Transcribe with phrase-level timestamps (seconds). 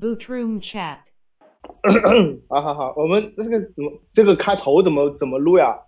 [0.00, 1.00] Boot Room Chat。
[2.48, 5.78] 好好好，我们这个怎么这个开头怎么怎么录呀？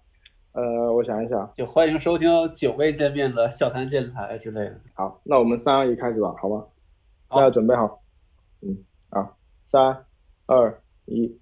[0.52, 4.78] 呃，我想一想，就欢迎收听久未见面的笑谈电台之类的。
[4.92, 6.66] 好，那我们三二一开始吧，好吗？
[7.30, 8.02] 大家准备好？
[8.60, 9.38] 嗯，好，
[9.70, 10.04] 三
[10.46, 11.38] 二一，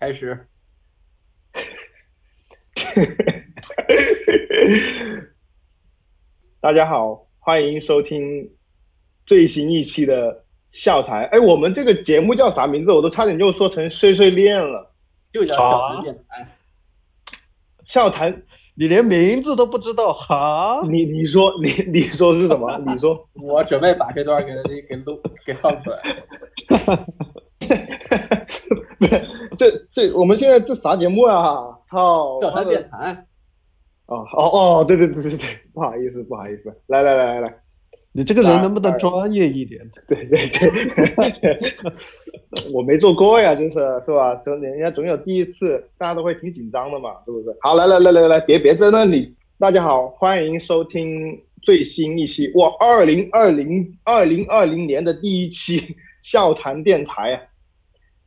[0.00, 0.48] 开始，
[6.60, 8.50] 大家好，欢迎收听
[9.24, 11.24] 最新一期的笑谈。
[11.26, 12.92] 哎，我们这个节目叫啥名字？
[12.92, 14.90] 我都差点就说成碎碎念了。
[15.32, 16.48] 就叫笑谈电台。
[17.86, 18.42] 笑谈，
[18.76, 20.80] 你连名字都不知道哈？
[20.88, 22.78] 你你说你你说是什么？
[22.86, 23.28] 你说。
[23.42, 24.52] 我准备把这段给
[24.88, 26.02] 给录给放出来。
[28.98, 29.22] 不是，
[29.58, 31.78] 这这我们现在这啥节目啊？
[31.90, 32.40] 操！
[32.40, 33.24] 笑谈电台。
[34.06, 34.44] 哦哦
[34.80, 37.54] 哦，对对对对对，不好意思不好意思，来来来来来，
[38.12, 39.80] 你这个人能不能专业一点？
[40.08, 41.72] 对 对对，
[42.74, 44.34] 我没做过呀，真是是吧？
[44.44, 47.56] 总人家总有第一次，大家都会挺紧张的嘛，是不是？
[47.60, 55.80] 好，来来来来来，别别在那里，大家好，欢迎收听最新一期哇，二零二零二零二零年的第一期
[56.28, 57.40] 笑谈电台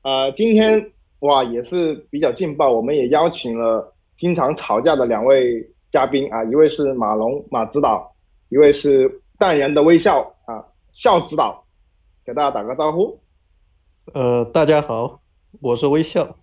[0.02, 8.10] 啊，呃，今天哇也是比较劲爆，我们也邀请了经常吵架的两位嘉宾啊，一位是马龙马指导，
[8.50, 11.64] 一位是淡然的微笑啊笑指导，
[12.26, 13.20] 给大家打个招呼。
[14.14, 15.20] 呃，大家好，
[15.62, 16.36] 我是微笑。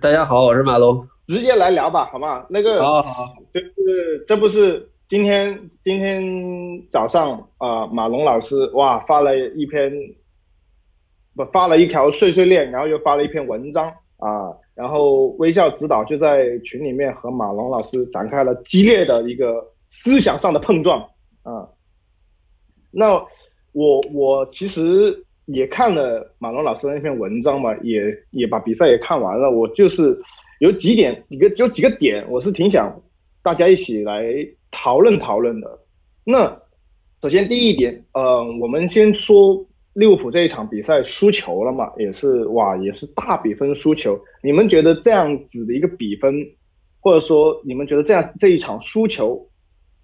[0.00, 1.06] 大家好，我是马龙。
[1.26, 2.46] 直接来聊吧，好吗？
[2.48, 6.22] 那个好好，就是这不是今天今天
[6.92, 9.92] 早上啊、马龙老师哇发了一篇
[11.34, 19.62] 不发了一条碎碎念，然后又发了一篇文章啊，然后微笑指导就在群里面和马龙老师展开了激烈的一个
[20.02, 21.00] 思想上的碰撞
[21.42, 21.68] 啊。
[22.90, 23.14] 那
[23.72, 29.50] 我我其实也看了马龙老师的那篇文章嘛，也也把比赛也看完了。
[29.50, 30.18] 我就是
[30.60, 33.00] 有几点，几个有几个点，我是挺想
[33.42, 34.24] 大家一起来
[34.70, 35.78] 讨论讨论的。
[36.24, 36.60] 那
[37.22, 44.18] 首先第一点，呃，我们先说利物浦这一场比赛输球了嘛，也是哇，也是大比分输球。
[44.42, 46.34] 你们觉得这样子的一个比分，
[47.00, 49.46] 或者说你们觉得这样这一场输球，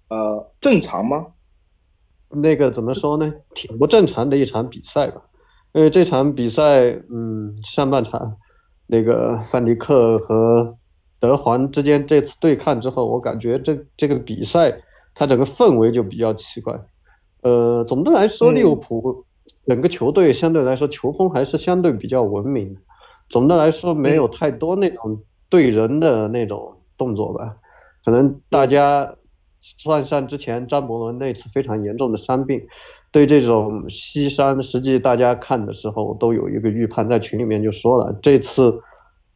[0.09, 1.27] 呃，正常吗？
[2.41, 3.33] 那个怎么说呢？
[3.53, 5.21] 挺不正常的一场比赛吧。
[5.73, 6.61] 因为这场比赛，
[7.09, 8.35] 嗯，上半场
[8.87, 10.75] 那个范迪克和
[11.19, 14.77] 德皇之间这次对抗之后，我感觉这这个比赛
[15.13, 16.79] 它整个氛围就比较奇怪。
[17.41, 19.25] 呃，总的来说，嗯利物浦
[19.67, 22.79] 整个球队相对来说球风还是相对比较文明的。
[23.29, 25.19] 总的来说，没有太多那种
[25.49, 27.55] 对人的那种动作吧。
[28.05, 29.15] 可能大家
[29.77, 32.61] 算上之前张伯伦那次非常严重的伤病，
[33.11, 38.81] 对这种膝伤，实际大家看的时候都有一个预判，在群里面就说了，这次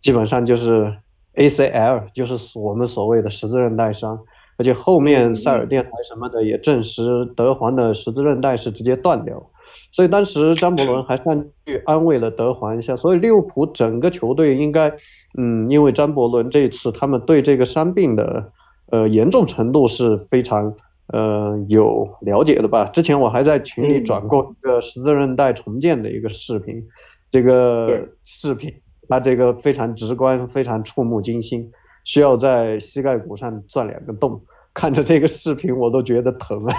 [0.01, 0.93] 基本上就是
[1.35, 4.19] ACL，就是我们所谓的十字韧带伤，
[4.57, 9.41] 而且后面塞尔电台什么的也证实德皇的十字韧带是直接断掉。
[9.91, 14.91] 所以当时张伯伦还上去安慰了德皇一下，所以利物浦整个球队应该，
[15.37, 18.51] 嗯，因为张伯伦这次他们对这个伤病的
[18.91, 20.73] 呃严重程度是非常
[21.13, 22.85] 呃有了解的吧？
[22.93, 26.83] 之前我还在群里嗯转过一个十字韧带重建的一个视频，
[27.31, 28.73] 这个视频
[29.07, 31.71] 它这个非常直观，非常触目惊心，
[32.05, 34.41] 需要在膝盖骨上钻两个洞。
[34.71, 36.75] 看着这个视频我都觉得疼啊！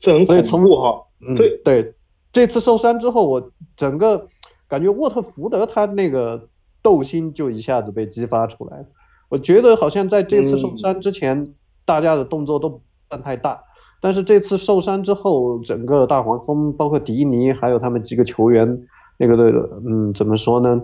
[0.00, 1.02] 这很所以从恐怖哈。
[1.26, 1.92] 嗯，对对，
[2.32, 4.28] 这次受伤之后，我整个
[4.68, 6.40] 感觉沃特福德他那个
[6.82, 8.86] 斗心就一下子被激发出来了。
[9.34, 11.48] 我觉得好像在这次受伤之前，
[11.84, 13.58] 大家的动作都不算太大，
[14.00, 18.78] 但是这次受伤之后，整个大黄蜂包括迪尼还有他们几个球员，
[19.18, 19.50] 那个的
[19.84, 20.80] 嗯怎么说呢，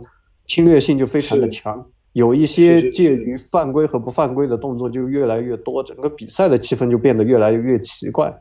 [0.49, 1.87] 侵略性就非常的强。
[2.13, 8.35] 有一些是介于犯规和不犯规的动作就越来越多，整个比赛的气氛就变得越来越奇怪。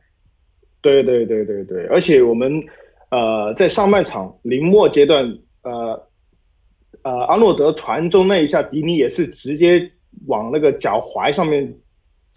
[0.81, 2.63] 对对对对对，而且我们
[3.11, 6.01] 呃在上半场临末阶段，呃
[7.03, 9.91] 呃阿诺德传中那一下，迪尼也是直接
[10.27, 11.73] 往那个脚踝上面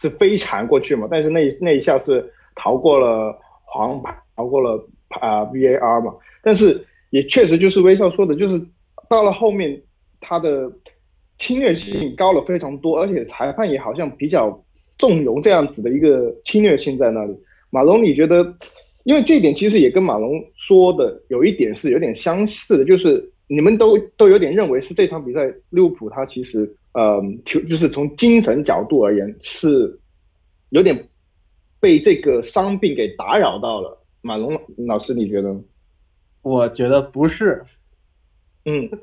[0.00, 4.82] 是飞铲过去嘛，但是那那一下是逃过了黄牌，逃过了
[5.20, 8.60] 啊、VAR 嘛，但是也确实就是微笑说的，就是
[9.08, 9.80] 到了后面
[10.20, 10.70] 他的
[11.38, 14.62] 侵略性高了非常多，而且裁判也好像比较
[14.98, 17.34] 纵容这样子的一个侵略性在那里。
[17.70, 18.54] 马龙，你觉得？
[19.04, 29.98] 因为这一点其实也跟马龙说的有一点是有点相似的，就是你们都都有点认为是这场比赛利物浦他其实呃就就是从精神角度而言是
[30.70, 31.08] 有点
[31.80, 33.98] 被这个伤病给打扰到了。
[34.22, 35.60] 马龙老师，你觉得呢？
[36.42, 37.64] 我觉得不是。
[38.64, 38.88] 嗯。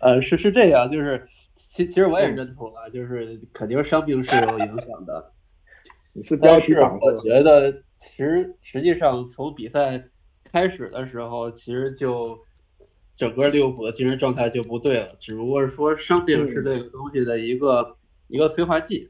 [0.00, 1.26] 呃，是是这样，就是
[1.74, 5.32] 其其实我也认同了，就是肯定伤病是有影响的。
[6.12, 7.72] 你是标题党我觉得
[8.16, 10.02] 实实际上从比赛
[10.52, 12.38] 开始的时候，其实就
[13.16, 17.96] 整个利物浦的精神状态就不对了，只不过是说伤病是这个东西的一个
[18.28, 19.08] 一个催化剂，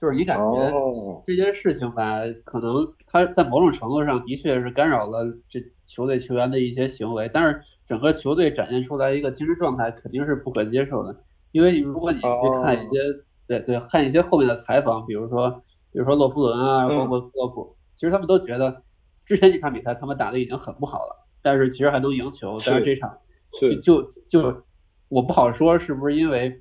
[0.00, 7.60] 就是你感觉这件事情吧，可能他在某种程度上的确是干扰了这球队球员的一些行为，但是。
[7.88, 11.16] 整个球队展现出来一个精神状态肯定是不可接受的，
[11.52, 12.26] 因为如果你去
[12.62, 12.98] 看一些，
[13.46, 15.48] 对对，看一些后面的采访，比如说，
[15.90, 18.82] 比如说洛夫伦啊，包括克洛普，其实他们都觉得
[19.24, 22.84] 之前几场比赛他们打的已经很不好了，但是其实还能赢球，但是。
[22.84, 23.10] 这场
[23.82, 24.62] 就就
[25.08, 26.60] 我不好说是不是因为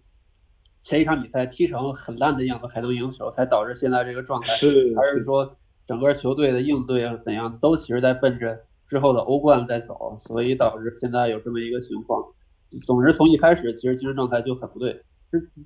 [0.84, 4.60] 前一场比赛踢成很烂的样子还能赢球，才导致现在这个状态，还
[5.14, 5.56] 是说
[5.88, 8.58] 整个球队的应对啊怎样都其实在奔着。
[8.90, 12.24] 之后的欧冠在走，所以导致现在有这么一个情况。
[12.86, 15.02] 总之，从一开始其实精神状态就很不对。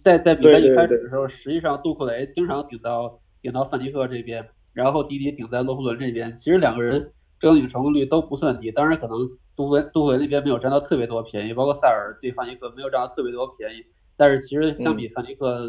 [0.03, 4.43] 在在比赛一开始的时候，实际上杜库雷经常顶到顶到范迪克这边，
[4.73, 6.35] 然后迪迪顶在洛夫伦这边。
[6.39, 9.15] 其实两个人争顶成功率都不算低，当然可能
[9.61, 13.83] 杜库杜库雷那边没有占到特别多便宜，包括塞尔对范尼克没有占到特别多便宜。
[14.17, 15.65] 但是其实相比范尼克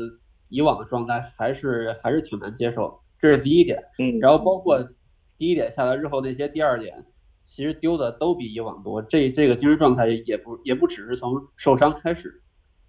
[0.49, 3.01] 以往的状态，还是还是挺难接受。
[3.21, 3.79] 这是第一点。
[3.99, 4.19] 嗯。
[4.21, 4.83] 然后包括
[5.39, 7.05] 第一点下来之后那些第二点。
[7.55, 12.33] 其实丢的都比以往多，这这个精神状态也不也不只是从受伤开始，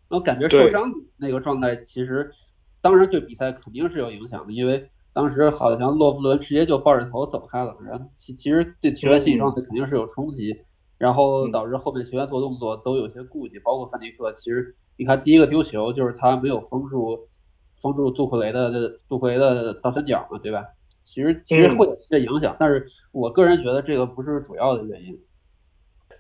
[0.09, 2.31] 我感觉受伤那个状态其实
[2.81, 10.55] 当然对比赛肯定是有影响的，因为当时好像洛夫伦直接就抱着头走开了，然后其其实对球员心理状态肯定是有冲击，
[11.03, 17.19] 然后导致后面球员做动作都有些顾忌，包括范迪克，其实你看第一个丢球就是他没有封住
[17.81, 18.71] 封住杜库雷的
[19.09, 20.63] 杜库雷的倒三角嘛，对吧？
[21.05, 25.13] 其实其实会有些影响，但是我个人觉得这个不是主要的原因。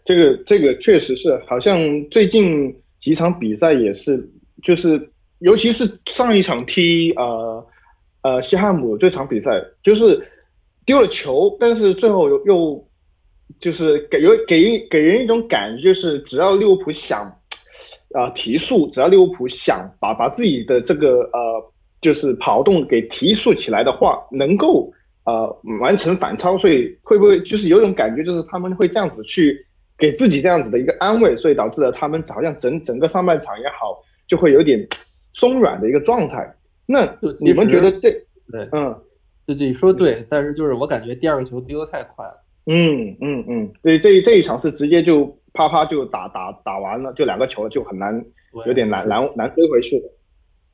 [0.03, 1.79] 这个这个确实是，好像
[2.11, 4.29] 最近几场比赛也是，
[4.63, 5.09] 就是
[5.39, 7.65] 尤其是上一场踢呃
[8.23, 10.27] 呃西汉姆这场比赛，就是
[10.85, 12.85] 丢了球，但是最后又又
[13.59, 17.25] 就是给有给给人一种感觉，就是只要利物浦想
[18.13, 21.73] 啊提速，只要利物浦想把把自己的这个呃。
[22.03, 24.91] 就是跑动给提速起来的话，能够
[25.25, 25.47] 呃
[25.79, 29.57] 完成反超，所以会不会就是有种感觉，就是他们会这样子去
[29.97, 33.97] 给自己这样子的一个安慰，所以导致了他们好像整整个上半场也好，
[34.27, 34.85] 就会有点
[35.33, 36.45] 松软的一个状态。
[36.85, 37.09] 那
[37.39, 38.11] 你们觉得这
[38.51, 38.93] 对嗯，
[39.47, 42.42] 对对说对，但是就是我感觉第二个球丢的太快了。
[42.65, 48.23] 嗯嗯嗯，对这这一场是直接就啪啪就打打打完了，就两个球就很难，
[48.65, 50.07] 有点难难难追回去的。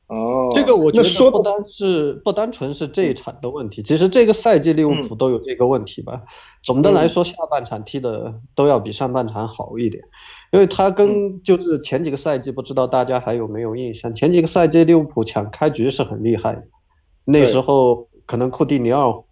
[0.08, 6.22] 哦，这个我觉得不单是不单纯是这一场的问题，其实这个赛季利物浦都有这个问题吧。
[6.64, 10.02] 总的来说，下半场踢的都要比上半场好一点，
[10.52, 14.12] 因为他跟就是前几个赛季，不知道大家还有没有印象？
[14.14, 16.62] 前几个赛季利物浦抢开局是很厉害的，
[17.24, 19.24] 那时候可能库蒂尼奥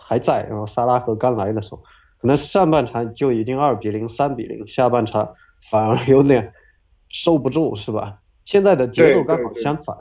[0.00, 1.78] 还在，然后萨拉赫刚来的时候，
[2.20, 5.28] 可能上半场就已经二比零、三比零，下半场
[5.70, 6.52] 反而有点
[7.24, 8.18] 收不住，是吧？
[8.44, 9.96] 现在的节奏刚好相反。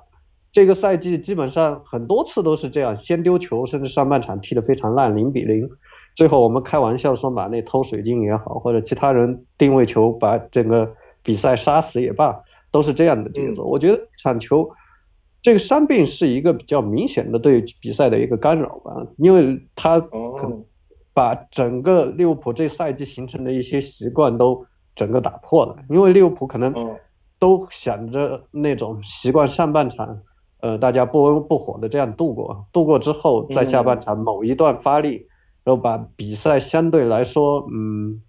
[0.53, 5.69] 这个赛季基本上很多次都是这样，先丢球，甚至上半场踢得非常烂，零比零。
[6.15, 10.89] 最后我们开玩笑说马内偷水晶也好，或者其他人定位球把整个
[11.23, 12.39] 比赛杀死也罢，
[12.71, 13.65] 都是这样的节奏。
[13.65, 14.69] 我觉得场球
[15.45, 20.65] 这个伤病是一个比较明显的对比赛的一个干扰吧，因为他可能
[21.13, 26.73] 把整个利物浦这赛季形成的一些习惯都整个打破了，因为利物浦可能
[27.37, 30.17] 都想着那种习惯上半场。
[30.61, 35.27] 呃，大家不温不火的这样度过，度过之后，在下半场某一段发力，
[35.63, 38.19] 然后把比赛相对来说，嗯，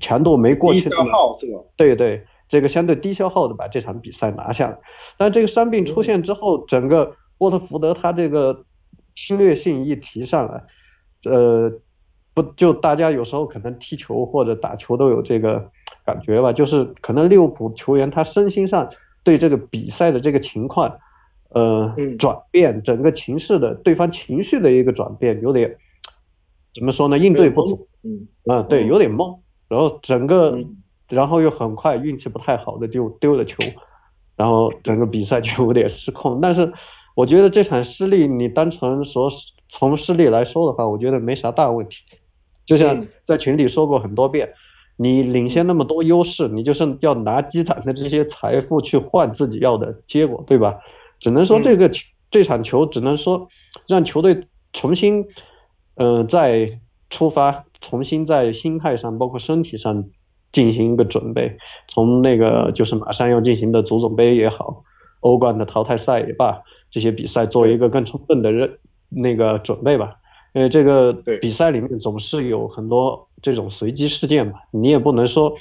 [0.00, 0.88] 强度没过去？
[1.76, 4.78] 对对，这个相对低消耗的把这场比赛拿下来。
[5.18, 8.64] 但这个伤病出现之后，整个沃特福德他这个
[9.14, 10.64] 侵略性一提上来，
[11.30, 11.72] 呃，
[12.34, 15.70] 不就大家有时候可能踢球或者打球都有这个
[16.04, 18.90] 感觉吧，就是可能利物浦球员他身心上
[19.24, 20.98] 对这个比赛的这个情况。
[21.50, 25.76] 呃，转变整个情势的对方情绪的一个转变，有点
[26.74, 27.16] 怎么说呢？
[27.16, 29.38] 应对不足，嗯，啊，对，有点懵。
[29.68, 30.58] 然后整个，
[31.08, 33.62] 然后又很快运气不太好的就丢了球，
[34.36, 36.40] 然后整个比赛就有点失控。
[36.40, 36.72] 但是
[37.14, 39.30] 我觉得这场失利，你单纯说
[39.68, 41.96] 从失利来说的话，我觉得没啥大问题。
[42.66, 44.50] 就像在群里说过很多遍，
[44.96, 50.80] 你领先那么多优势，你就是要拿积攒的这些财富去换自己要的结果，对吧？
[51.20, 51.90] 只能说这个
[52.30, 53.48] 这场球只能说
[53.86, 55.24] 让球队重新，
[55.94, 60.04] 嗯，再出发，重新在心态上，包括身体上
[60.56, 61.58] 进行一个准备。
[61.88, 64.82] 从那个就是马上要进行的足总杯也好，
[65.20, 68.78] 欧冠的淘汰赛也罢，这些比赛做一个更充分的认
[69.10, 70.14] 那个准备吧。
[70.54, 75.52] 因为这个比赛里面总是有很多这种随机事件嘛，你也不能说，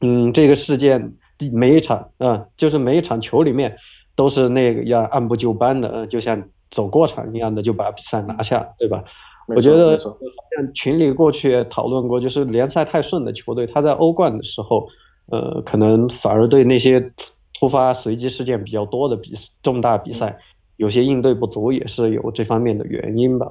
[0.00, 1.12] 嗯，这个事件
[1.52, 3.76] 每一场嗯，就是每一场球里面
[4.16, 9.04] 都是那个要按部就班的，嗯，就像走过场一样的就把比赛拿下，对吧？
[9.48, 14.88] 我觉得像群里过去讨论过，就是联赛太顺的球队，他在欧冠的时候，
[15.30, 17.12] 呃，可能反而对那些
[17.58, 20.38] 突发随机事件比较多的比重大比赛，
[20.76, 23.48] 有些应对不足，也是有这方面的原因吧。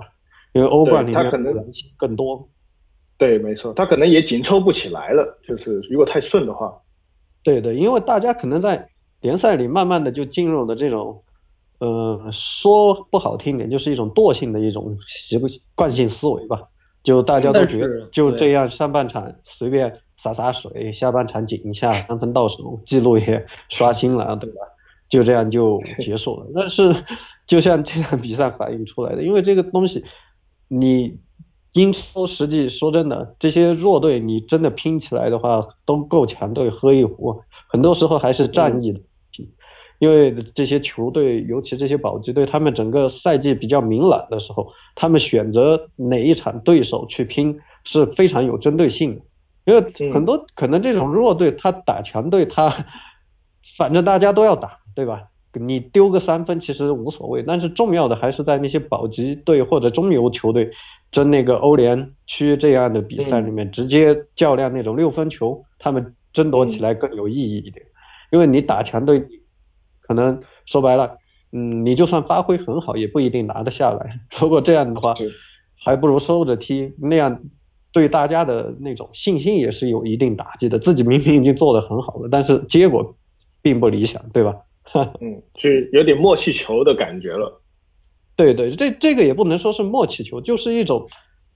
[0.54, 1.54] 因为欧冠里面可能
[1.98, 2.48] 更多，
[3.18, 5.38] 对，没错，他可能也紧凑不起来了。
[5.46, 6.74] 就是如果太顺的话，
[7.44, 8.88] 对对，因为大家可能在
[9.22, 11.24] 联赛里慢慢的就进入了这种，
[11.79, 12.20] 呃，
[12.62, 15.38] 说不好听点，就是一种惰性的一种习
[15.75, 16.62] 惯性思维吧。
[17.03, 24.58] 就大家都觉得就这样，上半场随便洒洒水，下半场紧一下，三分到手，记录也刷新了，对吧？
[25.10, 26.48] 就这样就结束了。
[26.55, 27.05] 但是
[27.48, 30.03] 就像这场比赛反映出来的，因为这个东西。
[30.67, 31.20] 你
[31.74, 37.39] 英超实际说真的，这些弱队你真的拼起来的话，都够强队喝一壶。
[37.70, 39.00] 很多时候还是战役的
[40.00, 49.22] 因为这些球队，尤其这些保级队，他们整个赛季比较明朗的时候，他们选择哪一场对手去拼是非常有针对性的。
[49.66, 52.86] 因为很多可能这种弱队他打强队，他
[53.78, 55.24] 反正大家都要打，对吧？
[55.58, 60.70] 你丢个三分其实无所谓，但是重要的还是在那些保级队或者中游球队
[61.14, 67.86] 争那个欧联区这样的比赛里面，直接较量那种六分球，他们争夺起来更有意义一点。
[68.32, 69.24] 因为你打强队，
[70.08, 71.18] 可能说白了，
[71.52, 74.20] 嗯，你就算发挥很好，也不一定拿得下来。
[74.40, 75.16] 如果这样的话，
[75.84, 77.40] 还不如收着踢，那样
[77.94, 80.80] 对大家的那种信心也是有一定打击的。
[80.80, 83.16] 自己明明已经做得很好了，但是结果
[83.62, 84.56] 并不理想，对吧？
[85.22, 87.62] 嗯，是有点默契球的感觉了。
[88.38, 91.08] 对对，这这个也不能说是默契球，就是一种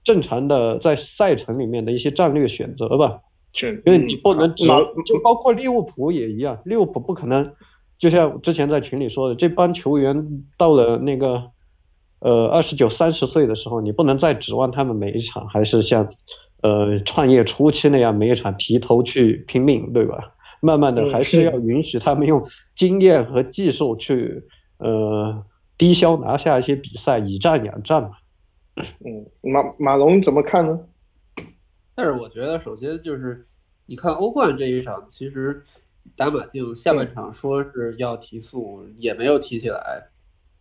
[0.04, 3.20] 正常的在赛程里面的一些战略选择吧。
[3.84, 4.64] 因为你不能只
[5.04, 7.52] 就包括利物浦也一样，利物浦不可能
[8.00, 11.50] 就像之前在群里说的，这帮球员到了那个
[12.20, 16.08] 呃二十九三十岁的时候，你不能再指望他们每一场还是像
[16.62, 20.32] 呃创业初期那样每一场提头去拼命，对吧？
[20.62, 24.42] 慢慢的还是要允许他们用经验和技术去
[24.78, 25.44] 呃
[25.78, 28.10] 低消拿下一些比赛，以战养战嘛。
[28.76, 30.80] 嗯，马马龙怎么看呢？
[31.94, 33.46] 但是我觉得首先就是
[33.86, 35.62] 你看欧冠这一场，其实
[36.16, 40.02] 打马竞下半场说是要提速，也没有提起来，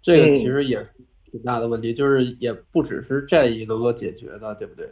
[0.02, 0.90] 这个其实也是
[1.32, 4.88] 挺大的问题，就是也不只是战役能够解决的，对不对？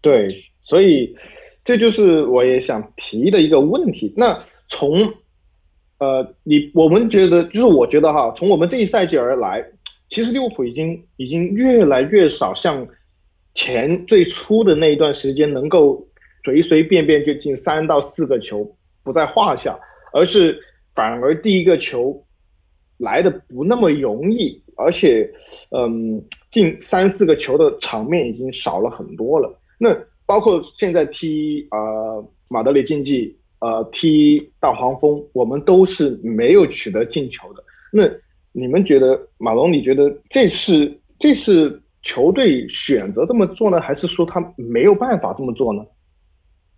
[0.00, 1.16] 对，所以。
[1.62, 4.12] 这就是我也想提的一个问题。
[4.16, 5.12] 那从
[5.98, 9.62] 呃，你我们觉得，就是我觉得哈，从我们这一赛季而来，
[10.08, 12.88] 其实利物浦已经已经越来越少像
[13.54, 16.02] 前最初的那一段时间能够
[16.42, 18.64] 随随便便就进三到四个球
[19.10, 19.76] 不在话下，
[20.12, 20.56] 而是
[20.94, 22.22] 反而第一个球
[22.96, 25.28] 来的不那么容易，而且
[25.76, 29.52] 嗯，进三四个球的场面已经少了很多了。
[29.80, 29.92] 那
[30.26, 37.64] 包括现在踢呃马德里竞技，呃踢大黄蜂，我们都是没有取得进球的。
[37.92, 38.04] 那
[38.52, 39.72] 你们觉得马龙？
[39.72, 45.84] 你觉得这是这是球队选择这么做呢，还是说他没有办法这么做呢？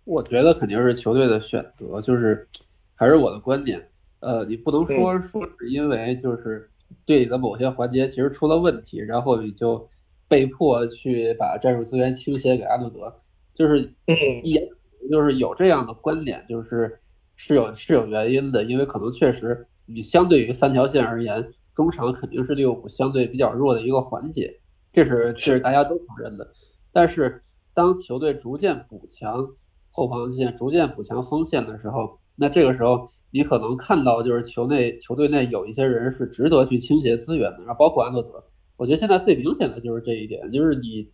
[0.05, 2.47] 我觉得肯定是球队的选择，就是
[2.95, 3.81] 还是我的观点。
[4.19, 6.69] 呃，你不能说说是因为就是
[7.05, 9.87] 队里的某些环节其实出了问题，然后你就
[10.27, 13.13] 被迫去把战术资源倾斜给阿诺德。
[13.53, 14.67] 就是嗯，也
[15.11, 16.99] 就是有这样的观点，就是
[17.35, 24.51] 是有是有原因的，因为可能确实你相对于三条线而言，中场肯定是利物浦相对比较弱的一个环节，
[24.91, 26.47] 这是这是大家都承认的。
[26.91, 27.41] 但是
[27.73, 29.49] 当球队逐渐补强
[29.93, 38.43] 后防线，逐渐补强锋线的时候，那这个时候你可能看到就是球内球队内有一些人是值得去倾斜资源的，然后包括安诺德，
[38.75, 41.07] 我觉得现在最明显的就是这一点，就是你。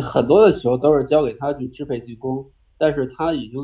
[0.00, 2.46] 很多的球都是交给他去支配进攻，
[2.78, 3.58] 但是他已经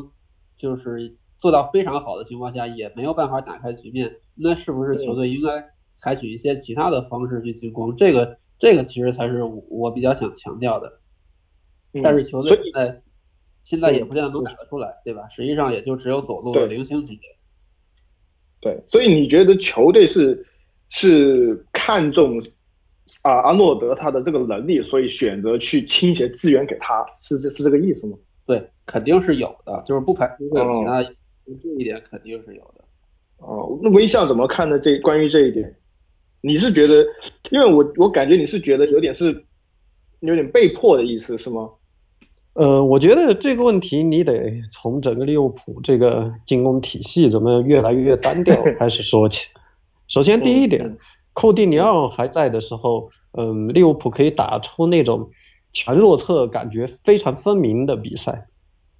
[0.57, 4.11] 就是做到非常好的情况下，也没有办法打开局面。
[4.35, 5.63] 那是不是球队应该
[6.01, 7.95] 采取一些其他的方式去进攻？
[7.95, 10.91] 这个这个其实才是我比较想强调的。
[12.03, 13.01] 但是球队现在
[13.69, 15.29] 现在也不见得能打得出来，对吧？
[15.35, 17.29] 实际上也就只有走路的零星级别。
[18.61, 20.43] 对，所以你觉得球队是
[20.89, 22.41] 是看重
[23.21, 28.17] 啊阿诺德他的这个能力，所以选择去倾斜资源给他，是这是这个意思吗？
[28.47, 32.83] 对，肯定是有的，就是不排除会给他这一点肯定是有的。
[33.37, 34.79] 哦，那微笑怎么看呢？
[34.79, 35.73] 这关于这一点，
[36.41, 37.05] 你是觉得，
[37.51, 39.45] 因为我我感觉你是觉得有点是
[40.21, 41.69] 有点被迫的意思是吗？
[42.59, 49.37] 呃，我觉得这个问题你得从整个利物浦这个进攻体系怎么越来越单调 开始说起。
[50.09, 50.97] 首先第一点，
[51.33, 55.29] 库蒂尼奥还在的时候，嗯，利物浦可以打出那种
[55.73, 58.47] 强弱侧感觉非常分明的比赛。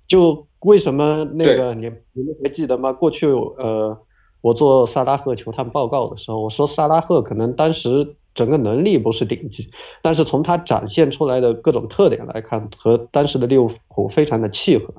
[0.07, 2.93] 就为什么那个你你们还记得吗？
[2.93, 3.97] 过去呃。
[4.41, 9.67] 我做萨拉赫球探报告的时候，我说萨拉赫可能当时整个能力不是顶级，
[10.01, 14.93] 但是从他展现出来的各种特点来看，和当时的利物浦非常的契合。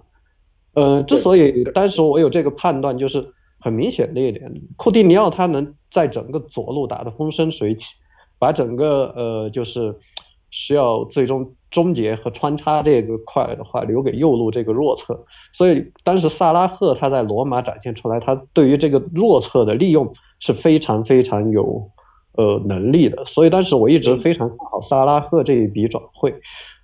[0.75, 3.27] 呃，之所以当时我有这个判断，就是
[3.59, 7.81] 很明显的一点，库蒂尼奥他能在整个左路打得风生水起，
[8.39, 9.95] 把整个呃就是
[10.51, 11.55] 需要最终。
[11.71, 15.17] 终结和穿插这个块的话，留给右路这个弱侧，
[15.57, 21.81] 所以当时萨拉赫他在罗马展现出来，他对于这个弱侧的利用是非常非常有
[22.41, 26.35] 呃能力的，所以当时我一直非常看好萨拉赫这一笔转会，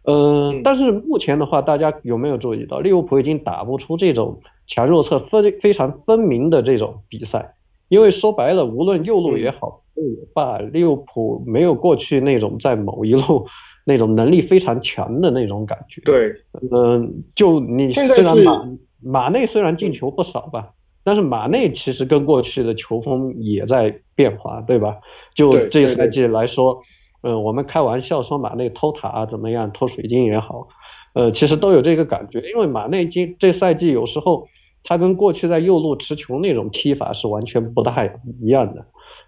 [0.04, 7.54] 嗯，但是目前的话，大家有没有注意到，利物浦已经打不出这种强弱侧分非常分明的这种比赛，
[7.88, 10.02] 因为说白了，无论右路也好，也
[10.34, 13.46] 罢，利物浦没有过去那种在某一路。
[13.88, 16.02] 那种能力非常强的那种感觉。
[16.04, 16.34] 对，
[16.72, 18.66] 嗯，就你虽然马
[19.00, 20.70] 马内虽然进球不少吧，
[21.06, 24.96] 但是马内其实跟过去的球风也在变化，对吧？
[25.36, 26.82] 就这赛季来说，
[27.22, 30.66] 嗯，我们开玩笑说马内偷塔啊怎么样，偷水晶也好，
[31.14, 34.48] 呃，其实都有这个感觉，因为马内今这赛季有时候
[34.82, 38.84] 他跟过去在右路持球那种踢法是完全不太一样的。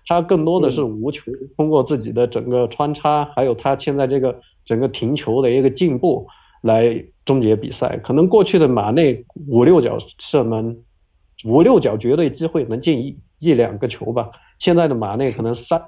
[0.06, 1.20] 他更多的是无球，
[1.56, 4.34] 通过自己的整个穿插，还有他现在这个
[4.66, 6.26] 整个停球的一个进步
[6.62, 8.00] 来终结比赛。
[8.02, 9.98] 可能过去的马内五六脚
[10.30, 10.78] 射门，
[11.44, 14.30] 五六脚绝对机会能进一一两个球吧。
[14.58, 15.82] 现在的马内可能三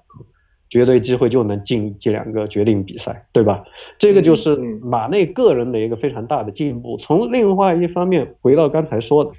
[0.68, 3.64] 绝对机会就能进一两个决定比赛，对吧？
[3.98, 6.96] 这个就是马内个人的一个非常大的进步。
[6.98, 9.32] 从另外一方面，回到刚才说的，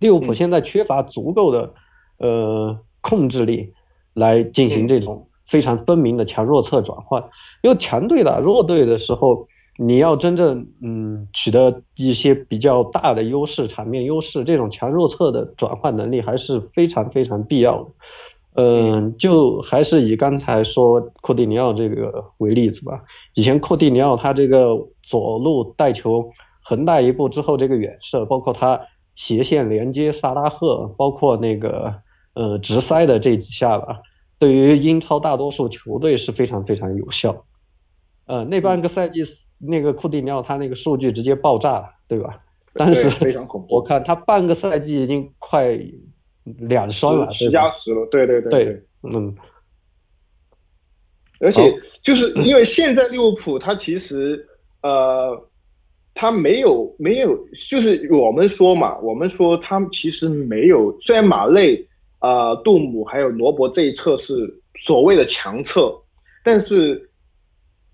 [0.00, 1.74] 利物浦现在缺乏足够的
[2.18, 3.74] 呃控制力。
[4.14, 7.22] 来进行这种非常分明的强弱侧转换，
[7.62, 9.46] 因为强队打弱队的时候，
[9.80, 17.90] 你要真正嗯取得一些比较大的优势、场面优势，这种强弱侧的转换能力还是非常非常必要的。
[18.60, 23.02] 嗯，就还是以刚才说库蒂尼奥这个为例子吧。
[23.34, 26.32] 以前库蒂尼奥他这个左路带球
[26.64, 28.80] 横带一步之后，这个远射，包括他
[29.14, 31.94] 斜线连接萨拉赫，包括那个
[32.34, 34.00] 呃直塞的这几下吧。
[34.40, 37.44] 对于英超大多数球队是非常非常有效，
[38.26, 39.24] 呃，那半个赛季
[39.60, 42.40] 那个库蒂尼奥他那个数据直接爆炸了，对吧？
[42.74, 43.76] 但是非常恐怖。
[43.76, 45.78] 我看他半个赛季已经快
[46.44, 49.34] 两双了，十加十了，对对对对，嗯。
[51.40, 51.60] 而且
[52.02, 54.44] 就是因为现在利物浦他其实
[54.82, 55.48] 呃
[56.14, 57.36] 他没有没有
[57.70, 61.84] 就是我们说嘛，我们说他其实没有，虽然马内。
[62.20, 64.34] 呃，杜姆还有罗伯这一侧是
[64.84, 65.94] 所谓的强侧，
[66.42, 67.07] 但是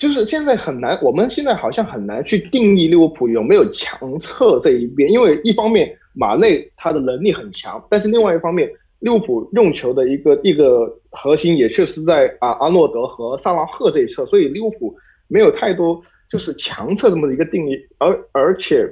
[0.05, 8.69] 就是现在很难，我们现在好像很难去定义利物浦有没有强侧这一边，因为一方面马内他的能力很强，但是另外一方面
[9.01, 14.95] 利物浦用球的一个一个核心也确实在啊阿诺德和萨拉赫这一侧，所以利物浦
[15.27, 15.99] 没有太多
[16.31, 18.87] 就是强侧这么一个定义，而而且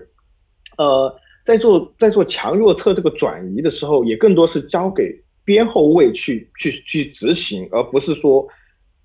[0.78, 1.14] 呃。
[1.44, 5.12] 在做在做强弱侧这个转移的时候，也更多是交给
[5.44, 8.46] 边后卫去去去执行，而不是说，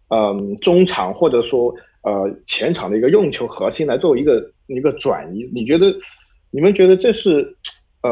[0.09, 1.73] 嗯，中场或者说
[2.07, 5.49] 呃前场的一个用球核心来作为一个一个转移。
[5.53, 5.93] 你觉得
[6.51, 7.55] 你们觉得这是
[8.03, 8.09] 呃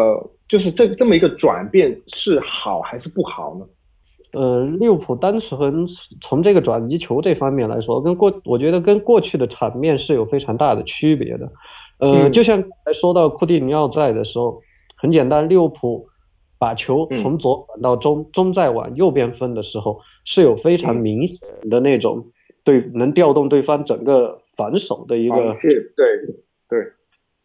[0.49, 3.65] 就是这这么一个转变是好还是不好呢？
[4.33, 5.87] 呃，利物浦单纯
[6.21, 11.49] 从这个转移球这方面来说，跟过我觉得跟过去的场面是有非常大的区别的。
[11.99, 14.59] 呃，就像才说到库蒂尼奥在的时候，
[14.97, 16.07] 很简单，利物浦
[16.59, 21.37] 把球从左转到中，中再往右边分的时候，是有非常明显
[21.69, 22.25] 的那种
[22.65, 25.57] 对能调动对方整个防守的一个。
[25.61, 26.05] 是，对
[26.67, 26.91] 对。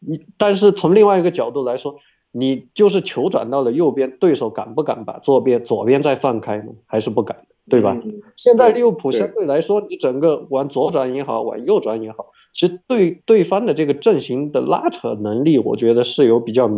[0.01, 1.97] 你但是从另外一个角度来说，
[2.33, 6.73] 你就是球转到了右边，对手敢不敢把左边左边再放开呢？
[6.87, 7.37] 还是不敢，
[7.69, 8.01] 对吧？
[8.37, 12.33] 现在利物浦相对来说，你整个往左转也好，往右转也好。
[12.55, 16.69] 其实对对方的这个阵型的拉扯能力，我觉得是有比较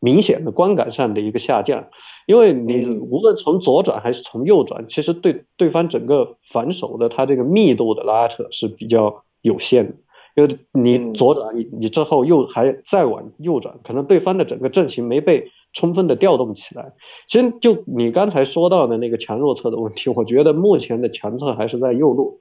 [0.00, 1.86] 明显的观感上的一个下降，
[2.26, 9.94] 因为你无论从左转还是从右转，其实对对方整个反手的它这个密度的拉扯是比较有限的。
[10.34, 16.92] 因为你左转，你你之后又还再往右转，可能对方的整个阵型没被充分的调动起来。
[17.30, 22.40] 其实就你刚才说到的那个强弱侧的问题，我觉得目前的强侧还是在右路，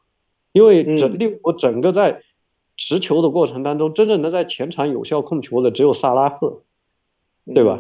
[0.52, 2.22] 因为整利物浦整个在
[2.76, 6.64] 持球的过程当中，真正能在前场有效控球的只有萨拉赫，
[7.54, 7.80] 对吧？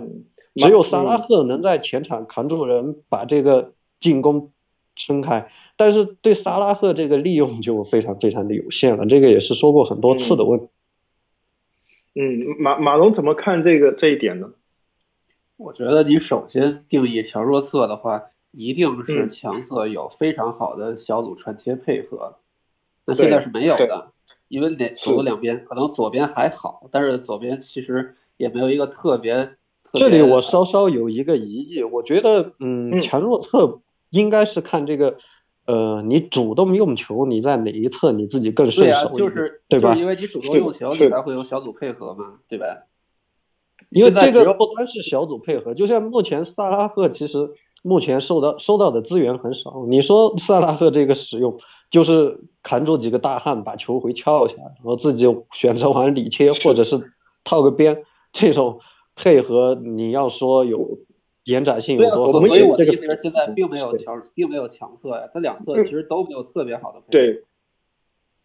[0.55, 4.51] 只有萨拉赫能在前场扛住人，把这个进攻
[4.95, 5.49] 撑开。
[5.75, 10.67] 但是对萨拉赫这个利用就非常非常的有限了，这个也是说过很多次的问题。
[12.15, 14.51] 嗯，马马龙怎么看这个这一点呢？
[15.57, 18.21] 我觉得你首先定义强弱侧的话，
[18.53, 22.35] 一定是强侧有非常好的小组传切配合。
[23.05, 24.11] 那现在是没有的，
[24.47, 29.49] 因为两左右两边可能左边还好，但是左边其实也没有一个特别。
[29.97, 33.79] 这里我稍稍有一个疑义，我觉得嗯，强弱侧
[34.09, 35.15] 应该是看这个。
[35.67, 39.89] 呃，你主动用球，你在哪一侧你自己更顺手，对就是对吧？
[39.89, 42.67] 就是因为你主动用球，你才会有小组配合嘛，对吧？
[43.89, 47.49] 因为这个不单是小组配合，就像目前萨拉赫其实
[47.81, 49.87] 目前受到收到的资源很少。
[49.89, 51.57] 你说萨拉赫这个使用，
[51.89, 55.23] 就是扛住几个大汉把球回撬下，然后自己
[55.59, 57.01] 选择往里切，或者是
[57.43, 58.03] 套个边，
[58.33, 58.81] 这种
[59.15, 60.99] 配合你要说有。
[61.45, 62.31] 延展性有多？
[62.31, 67.43] 所以我的意思是，现在并没有强，并没有强侧呀，它两侧其实都没有特别好的配合。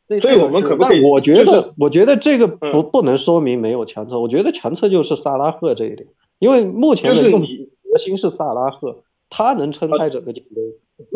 [0.07, 1.03] 对，所以我们可不可以？
[1.03, 4.21] 我觉得，我觉得这个不不能说明没有强侧。
[4.21, 6.09] 我觉得强侧就是萨拉赫这一点，
[6.41, 8.99] 因为目前的用核心是萨拉赫，
[9.31, 10.63] 他能撑开整个进攻。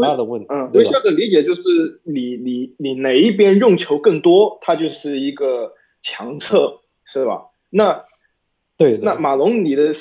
[0.03, 0.47] 他的问题。
[0.49, 6.79] 嗯，微笑的理解就是，你你你哪一边用球更多，它就是一个强侧，
[7.13, 7.43] 是吧？
[7.69, 8.05] 那
[8.79, 9.95] 对，那马龙你的。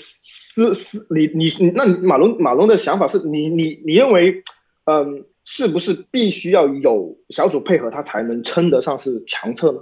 [0.55, 4.43] 思思，你你你，那马龙马龙的想法是你你你认为，
[4.85, 9.79] 嗯，是不是必须要有小组配合，他才能称得上是强侧呢？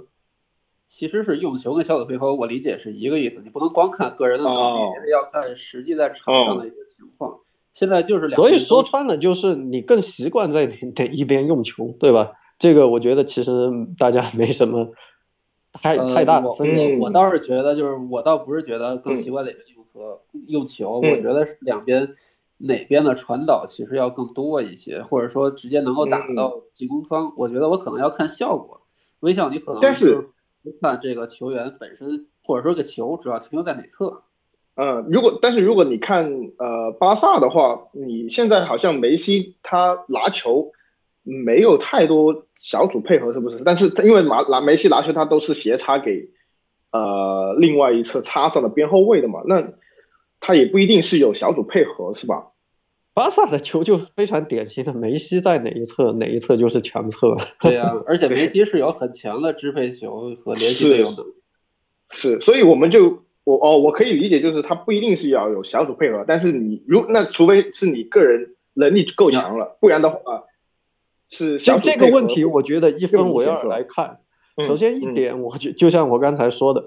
[0.96, 7.34] 其实是用球跟小组配合，我理解是一个意思，你不能光看个人的能力，要看实际在场上的一个情况。
[7.74, 10.64] 现在就是两，所以说穿了就是你更习惯在
[10.96, 12.32] 哪一边用球，对吧？
[12.58, 13.50] 这个我觉得其实
[13.98, 14.88] 大家没什么
[15.82, 16.96] 太太大的分歧。
[16.98, 19.82] 我倒是觉得，就是我倒不是觉得更习惯哪个球。
[19.94, 22.14] 和用球，我觉得两边
[22.56, 27.34] 哪边的传导其实要更多一些，或者说直接能够打到进攻方。
[27.36, 28.80] 我觉得我可能要看效果。
[29.20, 30.28] 微笑，你可能但是
[30.80, 34.22] 看这个球员本身，或者说这个球主要停留在哪侧。
[34.76, 36.24] 嗯，如果但是如果你看
[36.58, 40.72] 呃巴萨的话，你现在好像梅西他拿球
[41.22, 43.60] 没有太多小组配合，是不是？
[43.64, 46.30] 但是因为拿拿梅西拿球，他都是斜插给。
[46.92, 49.64] 呃，另外一侧插上的边后卫的嘛，那
[50.40, 52.48] 他也不一定是有小组配合，是吧？
[53.14, 57.38] 巴萨的球就非常典型的，梅西在哪一侧，哪一侧就是强侧。
[57.62, 61.24] 对呀， 而且梅西是有很强的支配球和联系队友的。
[62.20, 70.42] 是，所以我们就我哦，我可以理解，就是他不一定是要有小组配合，但是你如那除非是你个人能力够强了，不然的话
[71.36, 74.18] 是像这个问题，我觉得一分为二来看。
[74.66, 76.84] 首先一点，我就就像我刚才说的，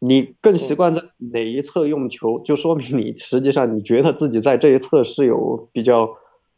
[0.00, 1.02] 你更习惯在
[1.32, 6.10] 哪一侧用球，就说明你实际上你觉得自己在这一侧是有比较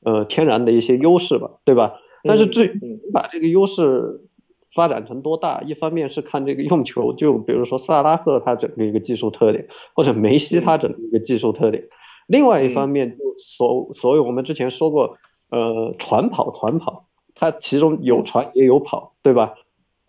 [0.04, 1.94] 呃天然的一些优势吧，对吧？
[2.24, 4.20] 但是至于把这个优势
[4.74, 11.84] 发展成多大，一方面是看这个用球，就比如说萨拉赫他整个一个技术特点，或者梅西他整个一个技术特点。
[12.26, 13.24] 另外一方面，就
[13.56, 15.16] 所所以我们之前说过，
[15.50, 17.04] 呃，传跑传跑，
[17.36, 19.54] 它其中有传也有跑，对吧？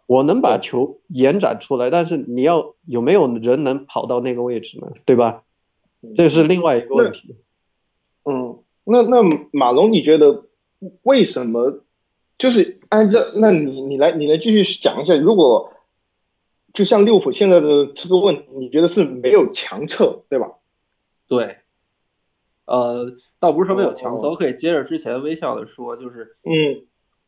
[0.08, 4.88] 我能把球延展出来，但是你要有没有人能跑到那个位置呢？
[5.06, 5.44] 对吧？
[6.16, 7.36] 这是另外一个问题。
[8.24, 10.46] 嗯，那那马龙，你觉得
[11.04, 11.82] 为什么？
[12.38, 15.74] 就是按照那你你来你来继续讲一下，如果
[16.74, 20.52] 就像六浦现在的这个问题，你觉得是没有强侧，对吧？
[21.28, 21.58] 对。
[22.66, 23.12] 呃，
[23.42, 26.86] 倒不是说没有强侧，我可以接着之前微笑的说，就是嗯。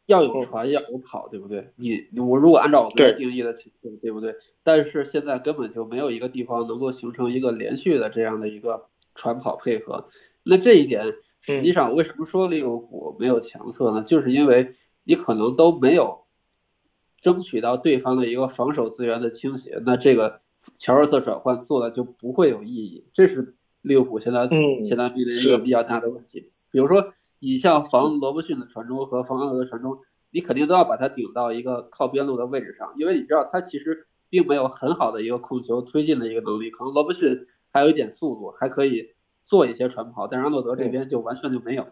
[0.10, 1.70] 要有传，要有跑，对不对？
[1.76, 3.56] 你我如果按照我们的定义的，
[4.02, 4.34] 对不对？
[4.64, 10.10] 但是现在根本就没有一个地方能够形成一个连续的这样的一个传跑配合。
[10.44, 11.06] 那这一点
[11.46, 14.04] 实际上为什么说利物浦没有强侧呢？
[14.08, 16.22] 就是因为你可能都没有
[17.22, 20.40] 争取到对方的一个防守资源的倾斜，那这个
[20.80, 23.06] 乔尔侧转换做的就不会有意义。
[23.14, 26.50] 这是利物浦现在现在面临一个比较大的问题。
[26.72, 27.14] 比如说。
[27.40, 30.00] 你像防罗伯逊的传中和防奥德的传中，
[30.32, 39.08] 你肯定都要把它顶到一个靠边路的位置上，因为你知道他其实并没有很好的一个控球推进的一个能力，可能罗伯逊还有一点速度，还可以
[39.46, 41.88] 做一些传跑，但是阿诺德这边就完全就没有。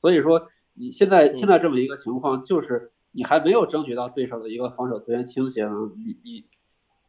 [0.00, 6.44] 所以说你现在现在这么一个情况，就是你还没有争取到对手的一个防守资源倾斜，你你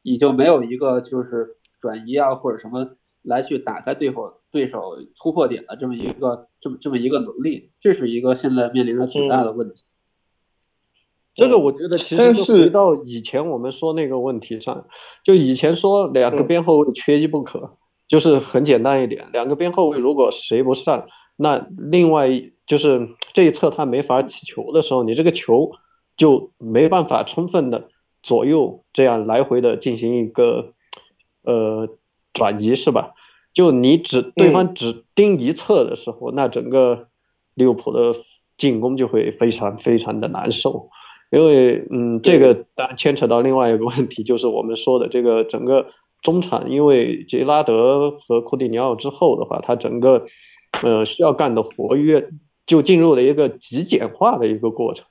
[0.04, 4.80] 你就没有一个就是转移啊或者什么来去打开对手对手
[5.20, 9.76] 突破点的这么一个这么这么一个能力，这是一个现在面临着挺大的问题。
[11.36, 14.86] 这个我觉得其实就回到以前我们说那个问题上，
[15.26, 17.72] 就以前说两个边后卫缺一不可，
[18.08, 22.30] 就是很简单一点，两个边后卫如果谁不上，那另外
[22.68, 25.72] 就是这一侧他没法起球的时候，你这个球
[26.16, 27.90] 就没办法充分的
[28.22, 30.74] 左右这样来回的进行一个
[31.44, 31.90] 呃
[32.36, 33.14] 转移是吧？
[33.54, 37.08] 就你只对方只盯一侧的时候，那整个
[37.56, 38.16] 利物浦的
[38.58, 40.90] 进攻就会非常非常的难受。
[41.32, 45.88] 因为嗯，这个当然牵扯到另外一个问题，就是我们说的这个整个
[46.22, 50.28] 中场，因为杰拉德和库蒂尼奥之后的话，他整个
[50.84, 52.30] 呃需要干的活跃
[52.68, 55.06] 就进入了一个极简化的一个过程。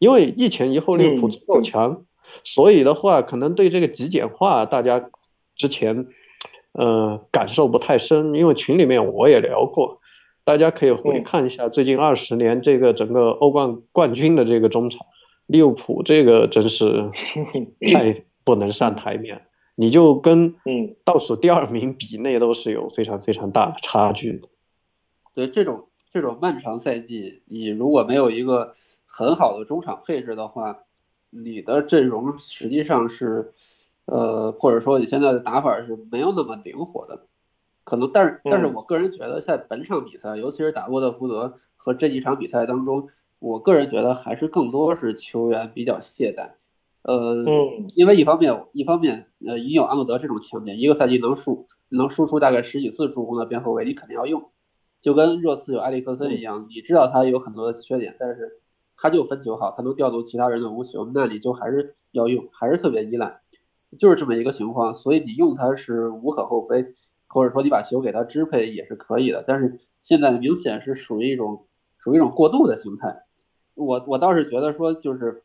[0.00, 2.02] 因为一前一后利物浦足够强，
[2.44, 5.10] 所以的话可能对这个极简化大家
[5.56, 6.06] 之前
[6.72, 10.00] 呃感受不太深，因为群里面我也聊过，
[10.44, 15.00] 大家可以回看一下最近二十年这个整个欧冠冠军的这个中场。
[15.46, 17.10] 利物浦这个真是
[17.92, 19.42] 太不能上台面，
[19.74, 20.54] 你就跟
[21.04, 24.48] 倒数第二名比，那都是有非常非常大的差距的。
[25.34, 28.74] 对这种这种漫长赛季，你如果没有一个
[29.06, 30.76] 很好的中场配置的话，
[31.30, 33.52] 你的阵容实际上是
[34.06, 37.20] 呃，或者说你现在的打法是没有那么灵活的。
[37.84, 43.08] 可能，但是但是我个人觉得，在本场比赛，尤其是打沃特福德和这几场比赛当中。
[43.38, 46.50] 我个人觉得还是更多是球员比较懈怠，
[47.04, 47.42] 呃，
[47.94, 54.42] 因为一方面一方面呃，已有阿诺德这种强点，一个赛季能输能输出大概十几次助攻的边后卫，你肯定要用，
[55.00, 58.60] 就跟热刺有埃里克森一样，你知道他有很多的缺点，但是
[58.98, 63.39] 他就分球好，他能调动其他人的无球，那你就还是要用，还是特别依赖，
[63.98, 66.94] 就是这么一个情况，所以你用他是无可厚非，
[67.26, 71.66] 或者说你把球给他支配也是可以的，但是现在明显是属于一种
[71.98, 73.22] 属于一种过度的形态。
[73.74, 75.42] 我我倒是觉得说，就是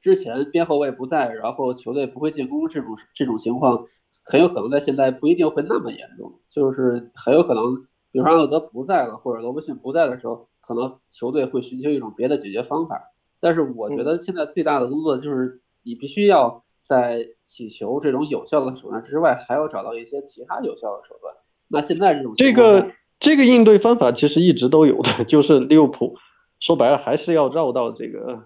[0.00, 3.86] 之前边后卫不在，然后球队不会进攻这种这种情况，
[4.24, 7.76] 很有可能在现在不一定会那么严重，就是很有可能，
[8.10, 13.02] 比如说阿诺德不在了，或者罗伯逊不在的时候，可能球队会寻求一种别的解决方法。
[13.40, 21.32] 但是我觉得现在最大的工作就是你必须要在起球这种有效的手段之外，还要找到一些其他有效的手段。
[21.68, 26.16] 那现在这种这个这个应对方法其实一直都有的， 就是利物浦。
[26.58, 28.40] 说白了还是要绕到这个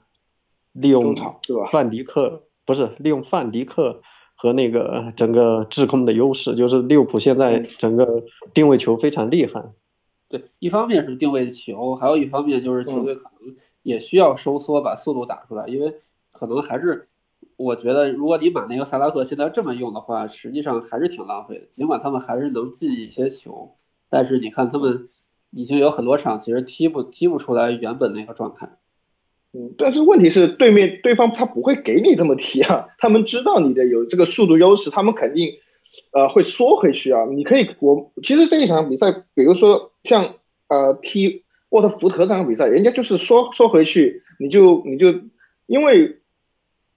[0.73, 1.17] 利用
[1.73, 4.03] 范迪克，不是利用范迪克
[4.37, 9.65] 和那个整个制空的优势，就是利物浦现在整个定位球非常厉害。
[10.29, 15.95] 对，一方面是定位球，还有一方面就是球队可能也需要收缩，把速度打出来，因为
[16.31, 17.09] 可能还是
[17.57, 21.63] 我觉得，如果你把那个萨拉赫现在这么用的话，实际上还是挺浪费的。
[21.77, 23.73] 尽管他们还是能进一些球，
[24.11, 25.09] 但是你看他们。
[25.57, 28.71] 已经有很多场其实踢不踢不出来原本那个状态，
[29.53, 35.53] 嗯，但是问题是对面对方他不会给你这么踢啊，他们知道你的有这个速度优势，他们肯定
[36.13, 37.25] 呃会缩回去啊。
[37.27, 40.35] 你可以我其实这一场比赛，比如说像
[40.69, 45.07] 呃踢沃特福德这场比赛，人家就是缩缩回去，你就你就
[45.69, 46.17] 因为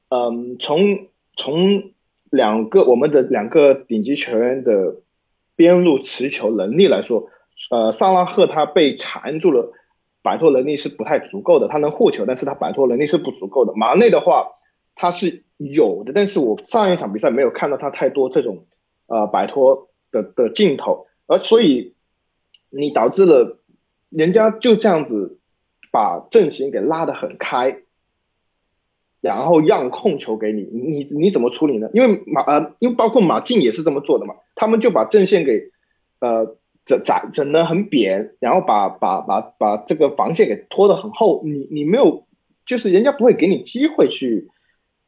[0.09, 1.91] 嗯从从
[2.29, 4.95] 两个我们的两个顶级球员的
[5.55, 7.29] 边路持球能力来说。
[7.69, 9.73] 呃，萨拉赫他被缠住了，
[10.21, 11.67] 摆脱能力是不太足够的。
[11.67, 13.73] 他能护球，但是他摆脱能力是不足够的。
[13.75, 14.51] 马内的话，
[14.95, 18.67] 他是有的，但是我上一场比赛没有看到他太多这种
[19.07, 21.93] 呃摆脱的的镜头，而所以
[22.69, 23.57] 你导致了
[24.11, 25.39] 人家就这样子
[25.91, 27.79] 把阵型给拉得很开，
[29.21, 31.89] 然后让控球给你，你你怎么处理呢？
[31.93, 35.71] 因为马呃，因为包括马竞也是这么做的嘛，他们就把阵线给
[36.21, 36.57] 呃。
[36.89, 42.23] 整整整的很扁，然后把把把把这个防线给拖得很厚，你你没有，
[42.65, 44.47] 就是人家不会给你机会去，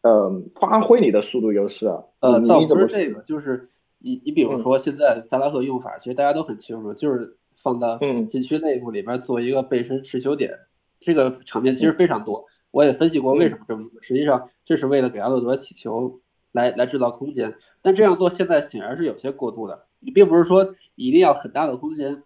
[0.04, 2.04] 呃，发挥你的速度优势啊。
[2.20, 7.98] 呃，倒不是这个，就是你你比如说现在萨拉赫用法，其实大家都很清楚，就是放到
[8.30, 10.52] 禁区内部里边做一个背身持球点，
[11.00, 12.44] 这个场面其实非常多。
[12.72, 16.20] 我也分析过为什么这么做，实际上这是为了给阿诺德起球
[16.52, 19.86] 来来制造空间，但这样做现在显然是有些过度的。
[20.00, 22.24] 你并不是说一定要很大的空间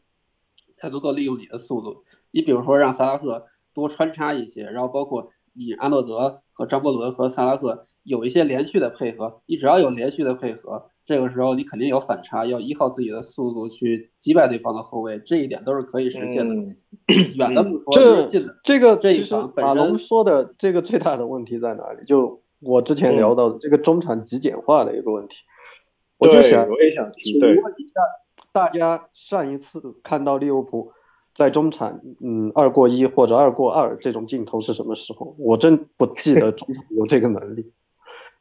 [0.78, 2.04] 才能够利用你的速度。
[2.32, 9.42] 你比如说让萨拉赫多穿插一些，然后包括你阿诺德和张伯伦和萨拉赫有一些连续的配合。
[9.46, 16.56] 你只要有连续的配合，这个时候你肯定有反差，要依靠自己的速度去击败对方的后卫，这一点都是可以实现的。
[16.56, 16.76] 嗯
[17.36, 22.06] 远的不说，这近的这个这一其实场马龙说的这个最大的问题在哪里？
[22.06, 25.36] 就我之前聊到的这个中场极简化的一个问题，
[26.18, 27.94] 我就，想我也想提，请对，问一下
[28.54, 30.94] 大家上一次看到利物浦
[31.36, 35.36] 在中场嗯二过一或者二过二这种镜头是什么时候？
[35.38, 37.74] 我真不记得中场有这个能力，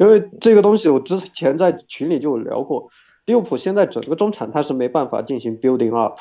[0.03, 2.89] 因为这个东西我之前在群里就有聊过，
[3.25, 6.19] 利物浦现在整个中场它是没办法进行 building up，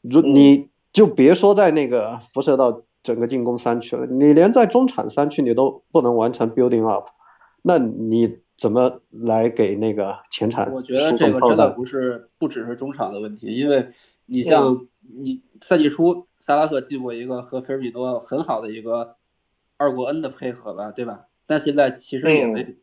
[0.00, 0.34] 如嗯。
[0.34, 7.06] 你就别说在那个辐射到整个进攻三区了，你连在中场三区你都不能完成 building up，
[7.62, 13.88] 那你怎么来给那个前场我觉得这个真的不是不只是中场的问题，因为
[14.26, 14.86] 你像
[15.20, 19.16] 你赛季初萨拉赫进过一个和菲尔米诺很好的一个
[19.78, 21.22] 二过 N 的配合吧，对吧？
[21.46, 22.76] 但现在其实也没，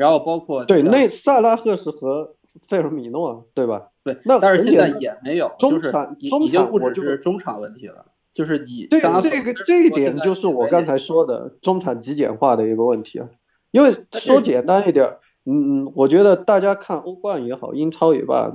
[0.00, 2.30] 然后包括对，像那萨拉赫是和
[2.68, 3.88] 费尔米诺，对吧？
[4.02, 13.28] 对，那但是现在很简单也没有，中就是场已中已经不只场我就是中场问题了，就是你这萨拉赫这个这一点就是我刚才说的中场极简化的一个问题啊。
[13.72, 15.06] 因为说简单一点，
[15.44, 18.50] 嗯嗯，我觉得大家看欧冠也好，英超也罢，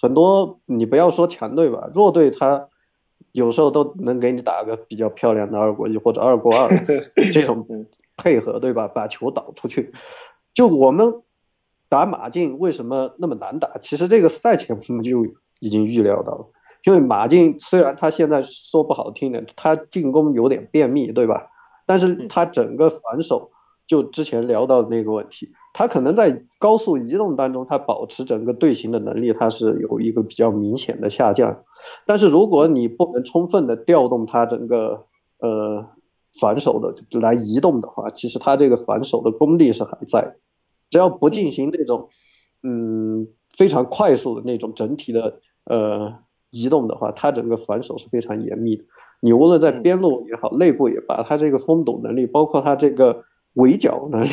[0.00, 2.68] 很多你不要说强队吧，弱队他
[3.32, 6.70] 有时候都能给你打个比较漂亮的二过一或者二过二
[7.34, 7.66] 这种
[8.16, 8.86] 配合，对吧？
[8.86, 9.92] 把球导出去。
[10.54, 11.22] 就我们
[11.88, 13.78] 打马竞为什么那么难打？
[13.82, 15.26] 其实这个赛前我们就
[15.60, 16.46] 已经预料到了，
[16.84, 21.48] 因为马竞虽然他现在说不好听的，他进攻有点便秘，对吧？
[21.86, 23.50] 但是他整个防守，
[23.86, 31.58] 就之前聊到的那个问题，他可能在高速移动当中，他保持整个队形的能力，他是有一个比较明显的下降。
[32.06, 35.04] 但是如果你不能充分的调动他整个
[35.40, 35.86] 呃
[36.40, 40.36] 反手的来移动的话，其实他这个反手的功力是还在的。
[40.94, 42.08] 只要不进行那种
[42.62, 43.26] 嗯
[43.58, 46.14] 非常快速的那种整体的呃
[46.52, 48.84] 移动的话，它整个防守是非常严密的。
[49.20, 54.30] 你无论在边路也好，内部也罢，它这个封堵能力，包括它这个围剿能力，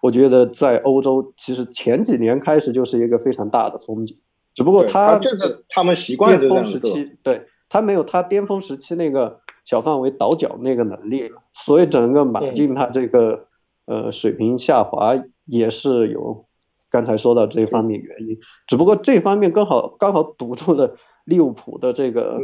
[0.00, 4.16] 我觉得在欧洲其实前几年开始就是一个非常大的风景。
[4.54, 13.47] 只不过对它就是他们习惯就巅峰时期，对，他没有他巅峰时期那个小范围倒脚那个能力了，所以整个马竞他这个
[13.88, 15.14] 呃水平下滑
[15.46, 16.44] 也是有
[16.90, 22.38] 刚才说到这方面原因，只不过这方面刚好刚好堵住了利物浦的这个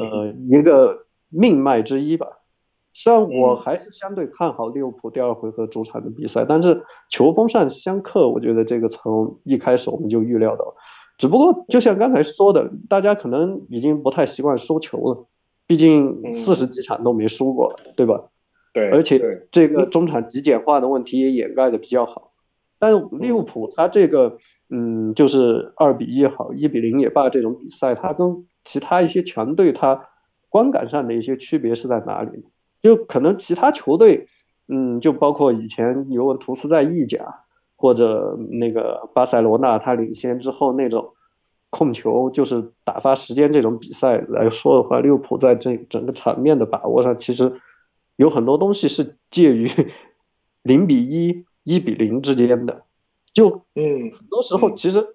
[0.00, 2.26] 呃一个命脉之一吧。
[2.94, 10.74] 虽然我嗯还是相对看好利物浦第二回合主场的比赛，但是球风上相克，我觉得这个从一开始我们就预料到。
[11.18, 15.26] 只不过就像刚才说的，大家可能已经不太习惯输球了，
[15.66, 18.24] 毕竟嗯四十几场都没输过，对吧？
[18.76, 22.32] 对，而且这个中场极简化的问题也掩盖的比较好。
[22.78, 24.36] 但是利物浦他这个，
[24.68, 30.08] 嗯，就是二比一好，一比零也罢，这种比赛，他跟其他一些强队他
[30.50, 32.44] 观感上的一些区别是在哪里？
[32.82, 34.28] 就可能其他球队，
[34.68, 37.44] 嗯，就包括以前尤文图斯在意甲
[37.76, 41.14] 或者那个巴塞罗那，他领先之后那种
[41.70, 47.54] 控球就是打发时间这种比赛来说的话，利物浦在这整个场面的把握上，其实
[48.16, 49.70] 有很多东西是介于
[50.62, 52.82] 零比一、一比零之间的，
[53.34, 55.06] 就嗯很多时候其实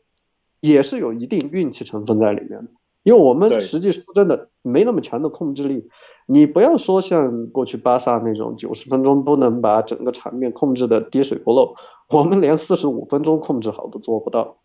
[0.59, 2.71] 也是有一定运气成分在里面的，
[3.03, 5.89] 因为我们实际说真的没那么强的控制力。
[6.27, 11.75] 你不要说像过去巴萨那种九十分钟都能把整个场面控制的滴水不漏，
[12.09, 14.57] 我们连四十五分钟控制好都做不到。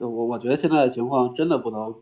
[0.00, 1.94] 我我觉得现在的情况真的不能，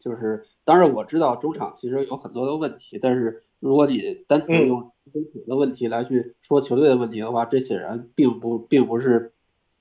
[0.00, 4.80] 就是当然我知道中场其实有很多的问题，但是如果你单纯嗯用
[5.12, 9.32] 中场的问题来去说球队的问题的话，这显然并不并不是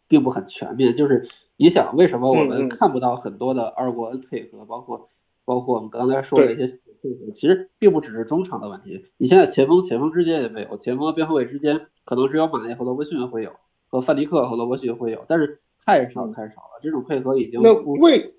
[0.08, 0.96] 并不很全面。
[0.96, 5.10] 就是你想为什么我们看不到很多的二过 N 配合，包括
[5.46, 9.06] 包括我们刚才说的一些配合，其实并不只是中场的问题。
[9.18, 13.52] 你现在前锋前锋之间也没有，前锋和边后卫之间可能只有马内和罗伯逊会有，
[13.90, 18.34] 和范迪克和罗伯逊会有，但是太少太少了，这种配合已经那不为，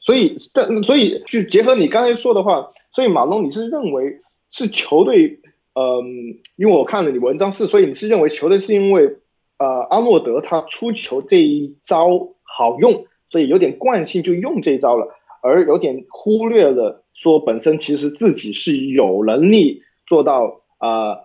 [0.00, 4.20] 所以但所以就结合你刚才说的话，所以马龙你是认为
[4.52, 5.40] 是球队，
[5.74, 9.16] 嗯、因为我看了你文章是，所以你是认为球队是因为
[9.58, 12.08] 呃阿诺德他出球这一招
[12.42, 15.08] 好用，所以有点惯性就用这一招了，
[15.42, 21.18] 而有点忽略了说本身其实自己是有能力做到呃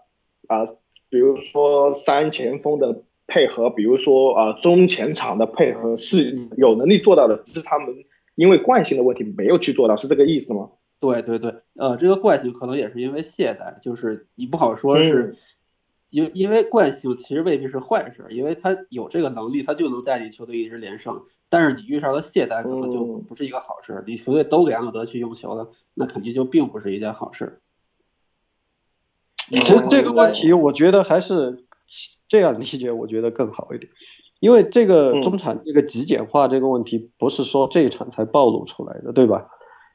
[0.48, 0.68] 啊、
[1.10, 7.96] 比如说三前锋的配合，比如说呃中前场的配合是有能力做到的，只是他们
[8.36, 10.70] 因为惯性的问题没有去做到，是这个意思吗？
[11.04, 15.38] 对对对，呃，这个惯性可能也是因为懈怠，就是你不好说是嗯，
[16.10, 21.22] 因因为惯性其实未必是坏事，因为他有这个能力，他就能带领球队一直连胜。
[21.50, 24.02] 但是你遇上了懈怠，可能就不是一个好事。
[24.08, 27.60] 你球队都给安德去用球了，那肯定就并不是一件好事。
[29.50, 31.66] 其实这个问题，我觉得还是
[32.30, 33.92] 这样理解，我觉得更好一点。
[34.40, 39.48] 因为这个中产这个极简化这个问题，不是说这一场才暴露出来的，对吧？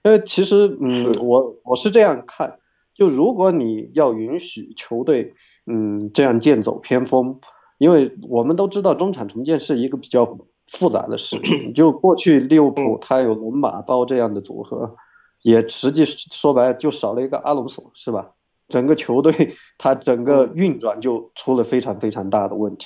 [0.04, 2.58] 因为其实，嗯，我我是这样看，
[2.94, 5.34] 就如果你要允许球队，
[5.66, 7.40] 嗯，这样剑走偏锋，
[7.78, 10.38] 因为我们都知道中产重建是一个比较
[10.78, 11.72] 复杂的事情。
[11.74, 14.96] 就过去利物浦它有龙马包这样的组合，
[15.42, 16.04] 也实际
[16.40, 18.30] 说白了就少了一个阿隆索，是吧？
[18.68, 22.84] 整个球队它整个运转就出了非常非常大的问题。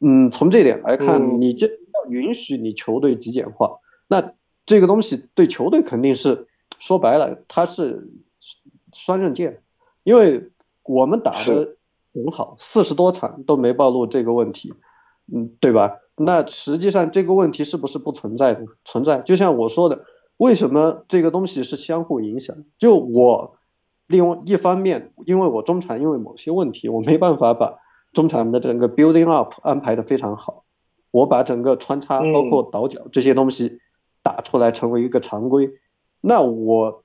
[0.00, 3.78] 嗯，从这点来看，你这要允许你球队极简化，
[4.08, 4.32] 那
[4.66, 6.46] 这个东西对球队肯定是
[6.80, 8.08] 说白了，它是
[9.06, 9.60] 双刃剑，
[10.04, 10.50] 因为
[10.84, 11.76] 我们打的
[12.12, 14.74] 很好，四十多场都没暴露这个问题，
[15.32, 15.94] 嗯，对吧？
[16.16, 18.64] 那实际上这个问题是不是不存在的？
[18.84, 20.04] 存在，就像我说的，
[20.36, 22.56] 为什么这个东西是相互影响？
[22.78, 23.56] 就我
[24.06, 27.78] 另外一方面，因为我中场因为某些问题，我没办法把。
[28.12, 30.64] 中场的整个 building up 安排的非常好，
[31.10, 33.78] 我把整个穿插包括倒脚这些东西
[34.26, 35.70] 打出来成为一个常规，
[36.20, 37.04] 那我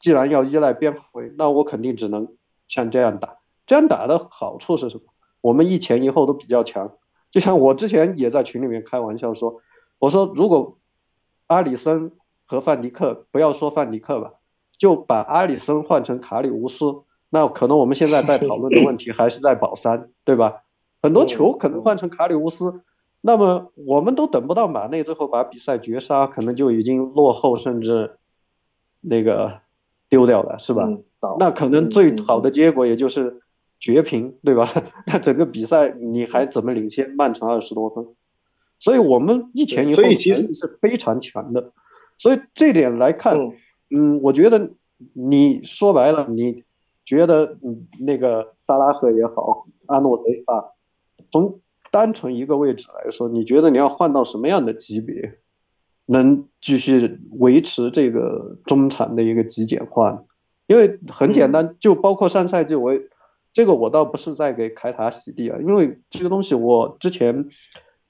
[0.00, 2.28] 既然要依赖边回，那我肯定只能
[2.68, 3.38] 像这样打。
[3.66, 5.04] 这样打的好处是什么？
[5.40, 6.92] 我们一前一后都比较强。
[7.30, 9.62] 就像我之前也在群里面开玩笑说，
[9.98, 10.76] 我说如果
[11.46, 12.12] 阿里森
[12.44, 14.32] 和范迪克，不要说范迪克吧，
[14.78, 16.76] 就把阿里森换成卡里乌斯。
[17.30, 20.64] 那可能我们现在在讨论的问题还是在保三，对吧？
[21.02, 22.82] 很多球可能换成卡里乌斯，
[23.20, 28.12] 那么我们都等不到马内最后把比赛绝杀，可能就已经落后甚至
[29.00, 29.60] 那个
[30.08, 30.88] 丢掉了，是吧？
[31.38, 33.40] 那可能最好的结果也就是
[33.80, 34.72] 绝平，对吧？
[35.06, 38.06] 那整个比赛你还怎么领先曼城二十多分？
[38.80, 41.72] 所以我们一前一后其实是非常强的，
[42.18, 43.36] 所以这点来看，
[43.90, 44.70] 嗯，我觉得
[45.14, 46.64] 你说白了你。
[47.08, 50.76] 觉得嗯那个萨拉赫也好，阿诺德啊，
[51.32, 51.60] 从
[51.90, 55.34] 单纯一个位置来说，你觉得你要换到什么样的级别，
[56.06, 60.24] 能继续维持这个中产的一个极简化？
[60.66, 62.92] 因为很简单，就包括上赛季我
[63.52, 67.46] 这个我倒不是在给凯塔洗地啊，因为这个东西我之前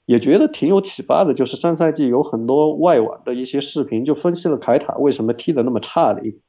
[0.06, 6.40] 也觉得挺有启发的，就是上赛季有很多外网的一些视频就分析了凯塔为什么踢得那么差的一。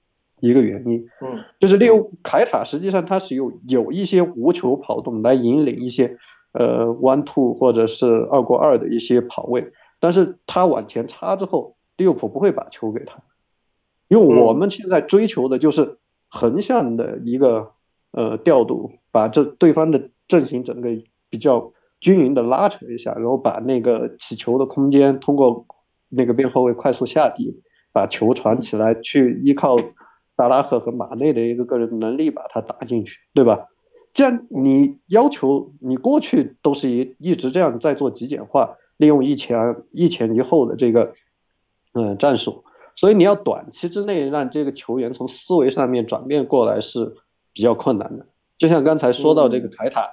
[0.41, 6.15] 一个原因，嗯，就是利用凯塔，实际上它是有有一些无球跑动来引领一些
[6.59, 13.23] 呃 one two 或者是二过二的一些跑位，但是他往前插之后，利物浦不会把球给他，
[14.09, 15.97] 因为我们现在追求的就是
[16.29, 17.71] 横向的一个
[18.11, 20.89] 呃调度，把这对方的阵型整个
[21.29, 25.65] 比较均匀的拉扯一下，然后把那个起球的空间通过
[26.09, 27.61] 那个边后卫快速下底，
[27.93, 29.77] 把球传起来去依靠。
[30.39, 33.65] 萨拉赫和马内的一个个人能力把它打进去，对吧？
[34.13, 41.13] 既然你要求你过去都是一一直这样在做极简化，利用一前一前一后的这个
[41.93, 42.63] 嗯战术，
[42.95, 47.15] 所以你要短期之内让这个球员从思维上面转变过来是
[47.53, 48.25] 比较困难的。
[48.57, 50.09] 就像刚才说到这个凯塔，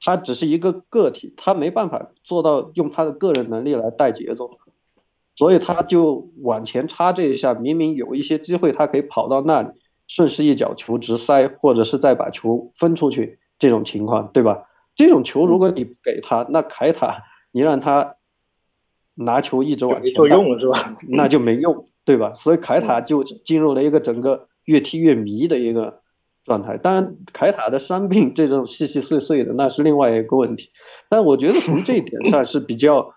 [0.00, 4.50] 他只是一个个体，他没办法做到用他的个人能力来带节奏。
[5.36, 9.68] 所以他就往前插这一下，明明有一些机会，他可以跑到那里，
[10.08, 14.64] 顺势一脚球直塞，或者是再把球分出去，这种情况，对吧？
[14.96, 18.14] 这种球如果你给他，那凯塔你让他
[19.14, 20.96] 拿球一直往前，作用了是吧？
[21.08, 22.34] 那就没用，对吧？
[22.42, 26.00] 所以凯塔就进入了一个整个越踢越迷的一个
[26.44, 26.78] 状态。
[26.78, 30.70] 当然，凯塔的伤病这种细细碎碎的，那是另外一个问题。
[31.08, 33.14] 但我觉得从这一点上是比较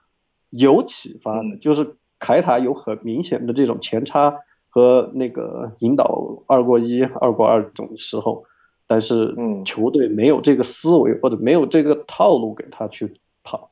[0.49, 1.95] 有启发的，就是。
[2.23, 4.35] 凯塔有很明显的这种前插
[4.71, 8.45] 和那个引导二过一、二过二这种时候，
[8.87, 13.13] 但是球队没有这个思维或者没有这个套路给他去
[13.43, 13.69] 跑。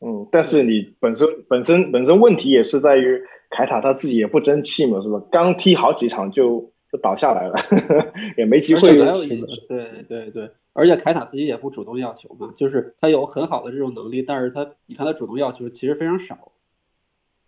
[0.00, 5.20] 嗯，但是你本身本身本身问题也是在于凯塔他自己也不争气嘛，是吧？
[5.32, 7.54] 刚踢好几场就就倒下来了，
[8.36, 8.80] 也没机会。
[8.88, 16.52] 对对对，而且凯塔自己也不主动要球嘛，就是他有很好的这种能力，但是他你看他主动要球其实非常少。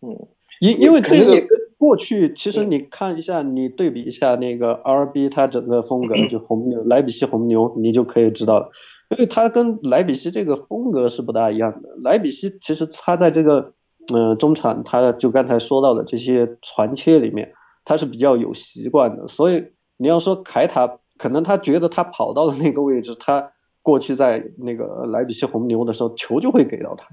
[0.01, 0.27] 嗯，
[0.61, 1.47] 因因为这个
[1.79, 8.71] 过去，其实你看一下，你对比一下那个 RB，它整个风格 就红牛莱比锡红牛，你就可以知道了。
[9.11, 11.91] 因为它跟莱比锡这个风格是不大一样的。
[12.03, 13.73] 莱比锡其实它在这个
[14.13, 17.53] 嗯中场，它就刚才说到的这些传切里面，
[17.85, 19.29] 它是比较有习惯的。
[19.29, 19.65] 所以
[19.99, 23.53] 你要说凯塔，可能他觉得他跑到的那个位置，他
[23.83, 27.07] 过去在那个莱比锡红牛的时候，球就会给到他，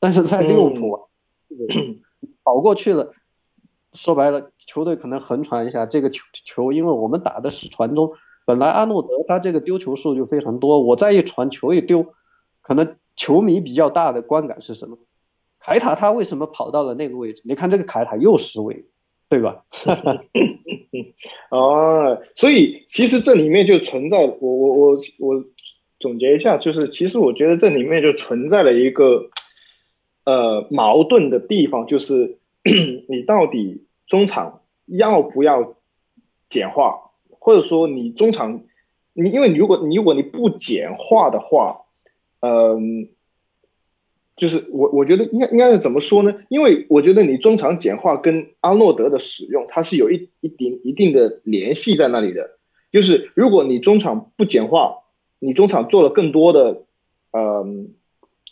[0.00, 0.98] 但是在利物浦。
[2.44, 3.12] 跑过去了，
[3.94, 8.12] 说白了，球队可能横传一下这个球球，因为我们打的是传中，
[8.46, 12.14] 本来阿诺德他这个丢球数就非常多，我再一传球一丢，
[12.62, 14.96] 可能球迷比较大的观感是什么？
[15.60, 17.42] 凯塔他为什么跑到了那个位置？
[17.44, 18.84] 你看这个凯塔又失位，
[19.28, 19.62] 对吧？
[21.50, 25.44] 哦，所以其实这里面就存在我我我我
[26.00, 29.30] 总结一下，就是其实我觉得这里面就存在了一个
[30.24, 32.38] 呃矛盾的地方，就是
[33.08, 35.74] 你到底中场要不要
[36.50, 37.10] 简化，
[37.40, 38.62] 或者说你中场
[39.14, 41.82] 你因为如果你如果你不简化的话，
[42.40, 43.08] 嗯。
[44.34, 46.34] 就是我我觉得应该应该是怎么说呢？
[46.48, 52.50] 因为我觉得你中场简化跟阿诺德的使用，它是有一一定一定的联系在那里的。
[52.90, 54.96] 就是如果你中场不简化，
[55.38, 56.82] 你中场做了更多的，
[57.32, 57.90] 嗯，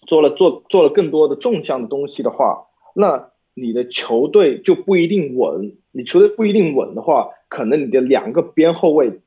[0.06, 5.76] 做了做做了更多的纵向的东西的话，那你的球队就不一定稳。
[5.92, 9.20] 你球队不一定稳的话，可能你的两个边后卫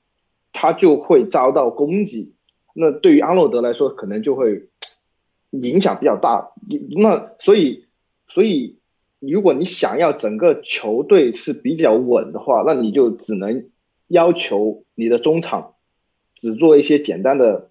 [0.52, 2.34] 他就会遭到攻击。
[2.76, 4.64] 那对于阿诺德来说，可能就会。
[5.54, 6.50] 影响比较大，
[7.00, 7.86] 那所以
[8.28, 8.80] 所以
[9.20, 13.66] 如果你想要整个球队是比较稳的话，那你就只能
[14.08, 15.76] 要求你的中场
[16.42, 17.70] 只做一些简单的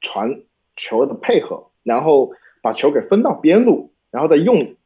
[0.00, 0.42] 传
[0.76, 2.30] 球的配合，然后
[2.62, 4.76] 把球给分到边路，然后再用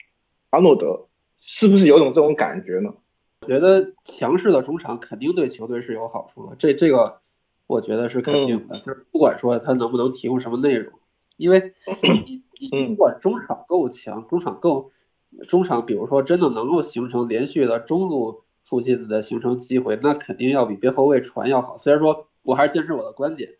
[0.53, 1.07] 阿诺德，
[1.41, 2.93] 是不是有种这种感觉呢？
[3.41, 7.21] 我觉得强势的中场肯定对球队是有好处的，这这个
[7.67, 10.93] 我觉得是肯定的，就是不管说他能不能提供什么内容。
[11.39, 11.73] 因为
[12.21, 14.93] 你你不管中场够强，中场够
[15.49, 21.79] 中场，比如说真的能够形成连续的中路附近的形成机会，那肯定要比边后卫传要好。
[21.79, 23.51] 虽然说我还是坚持我的观点，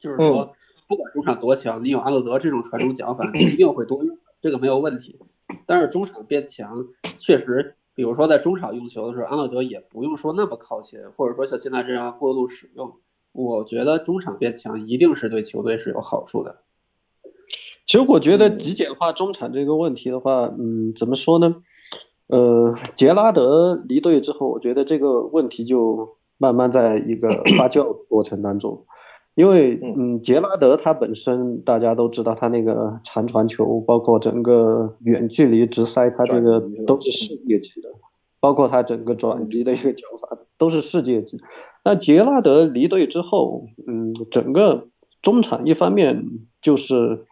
[0.00, 0.56] 就是说
[0.88, 5.16] 不管中场多强，你有阿诺德这种传中脚法， 一定会多用，这个没有问题。
[5.66, 6.84] 但是中场变强，
[7.20, 12.92] 确实，比如说在中场用球的时候，阿诺德也不用说那么靠前，或者说像现在这样过度使用。
[13.32, 16.56] 我觉得中场变强一定是对球队是有好处的。
[17.86, 21.56] 其实我觉得极简化中场这个问题的话，嗯，怎么说呢？
[22.28, 28.84] 呃，杰拉德离队之后，我觉得这个问题就慢慢在一个发酵过程当中。
[29.38, 37.88] 因为，嗯，杰拉德他本身大家都知道，他那个长传球，包括整个远距离直塞，他这个都是世界级的，
[38.40, 41.38] 包括他整个转移的一个脚法都是世界级。
[41.84, 44.88] 那杰拉德离队之后，嗯，整个
[45.22, 46.24] 中场一方面
[46.60, 47.24] 就是。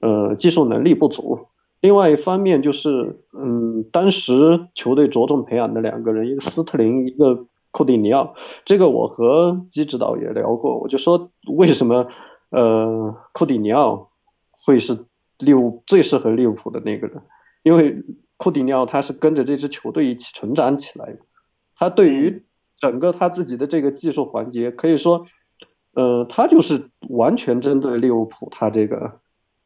[0.00, 1.48] 呃，技术能力不足。
[1.80, 8.34] 另外一方面就是，嗯，当时球队着重培养的两个人，一个斯特林，一个库蒂尼奥。
[8.64, 12.08] 这个我和基指导也聊过，我就说为什么
[12.50, 14.10] 呃库蒂尼奥
[14.50, 15.06] 会是
[15.38, 17.22] 利物最适合利物浦的那个人？
[17.62, 18.02] 因为
[18.36, 21.18] 库蒂尼奥他是跟着这支球队一起成长起来的，
[21.76, 22.42] 他对于
[22.78, 25.26] 整个他自己的这个技术环节，可以说，
[25.94, 29.20] 呃，他就是完全针对利物浦他这个。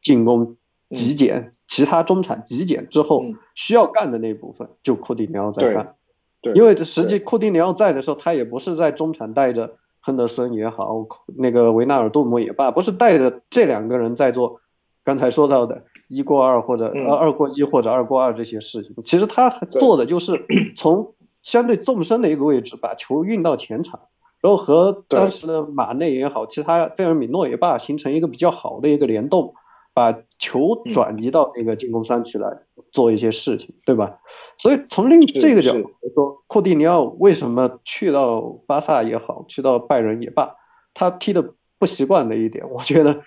[0.05, 0.57] 进攻
[0.89, 3.23] 极简，其他中产极简之后
[3.55, 5.95] 需要干的那部分，就库蒂尼奥在干。
[6.43, 9.71] 对，因为这实际库蒂尼奥在的时候，他也不是在中场带着
[10.01, 11.05] 亨德森也好，
[11.37, 14.59] 那个维纳尔杜姆也罢，不是带着这两个人在做
[15.05, 18.93] 刚才说到的一过二或者二二过一或者二过二这些事情。
[19.05, 20.45] 其实他做的就是
[20.77, 24.01] 从相对纵深的一个位置把球运到前场，
[24.41, 29.53] 然后和当时的马内也好，其他费尔米诺也罢，形成一个比较好的一个联动。
[29.93, 32.49] 把球转移到那个进攻端去来
[32.91, 34.19] 做一些事情，对吧？
[34.59, 40.55] 所以从另这个角度来说，库蒂尼奥为什么去到巴萨也好，去到拜仁也罢，
[40.93, 43.21] 他踢的不习惯的一点，我觉得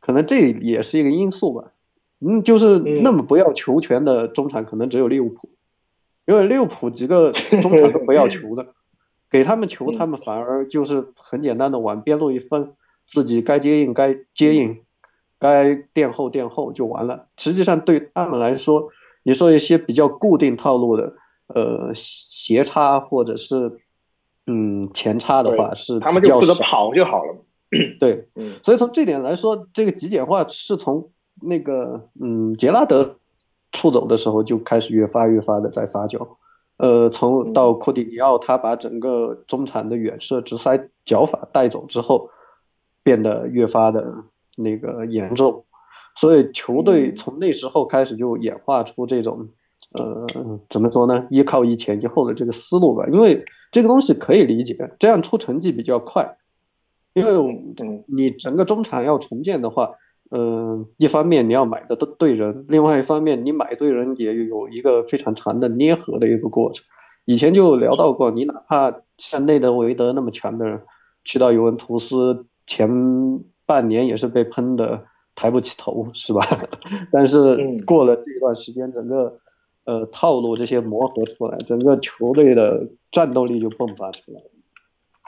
[0.00, 1.72] 可能这也是一个因素吧。
[2.20, 5.48] 嗯，就是那么不要球权的中场，可能只有利物浦，
[6.26, 8.66] 因为利物浦几个中场都不要球的，
[9.30, 12.72] 给他们球， 他们反而就是很简单的往边路一分，
[13.12, 14.80] 自己该接应该接应。
[15.40, 17.26] 该垫后垫后就完了。
[17.38, 18.90] 实际上对他们来说，
[19.24, 21.14] 你说一些比较固定套路的，
[21.48, 21.92] 呃，
[22.46, 23.72] 斜插或者是
[24.46, 27.36] 嗯前插的话，是他们就负责跑就好了。
[27.98, 31.10] 对，嗯，所以从这点来说，这个极简化是从
[31.40, 33.16] 那个嗯杰拉德
[33.72, 36.36] 出走的时候就开始越发越发的在发酵。
[36.76, 42.30] 呃，从到库蒂尼奥他把整个中场的远射直塞脚法带走之后，
[43.02, 44.24] 变得越发的。
[44.56, 45.64] 那个严重，
[46.20, 49.48] 所以球队从那时候开始就演化出这种，
[49.92, 50.26] 呃，
[50.70, 51.26] 怎么说呢？
[51.30, 53.06] 依靠一前一后的这个思路吧。
[53.10, 56.36] 因为这个东西可以理解，这样出成绩比较快。
[57.12, 59.90] 因为你整个中场要重建的话，
[60.30, 66.84] 嗯，一方面你要买的都对人，另外一方面你买对人也有一个非常长的捏合的一个过程。
[67.24, 70.82] 以前就聊到过，你哪怕像内德维德那么强的人，
[71.24, 72.88] 去到尤文图斯前
[73.70, 75.04] 半年也是被喷的
[75.36, 76.68] 抬不起头，是吧？
[77.14, 79.38] 但是过了这段时间，整个
[79.84, 84.40] 呃套路这些磨合出来，整个球队的战斗力就迸发出来。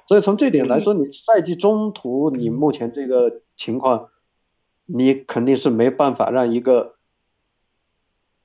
[0.09, 4.09] 所以从这点来说，你赛季中途你目前这个情况。
[4.85, 6.97] 你肯定是没办法让一个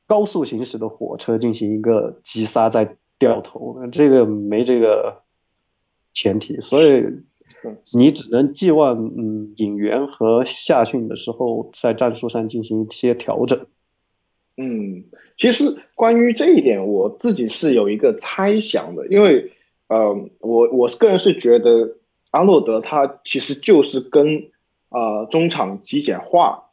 [0.06, 5.24] 高速行驶的火车进行一个急刹再掉头，这个没这个
[6.14, 7.04] 前提，所以
[7.94, 13.66] 你只能寄望嗯引援和夏训的时候在战术上进行一些调整。
[14.58, 15.04] 嗯，
[15.38, 19.52] 其实关于这一点，我自己是有一个猜想的，因为
[19.90, 21.98] 呃，我我个人是觉得
[22.32, 24.50] 阿诺德他其实就是跟。
[24.90, 26.64] 呃，中场极简化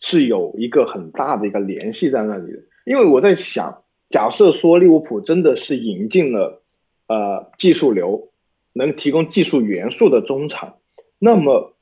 [0.00, 6.62] 是有一个很大的一个联系在那里的，因为我在想，假设说利物浦真的是引进了
[7.06, 8.29] 呃技术流，
[8.72, 10.76] 能提供技术元素的中场，
[11.18, 11.74] 那么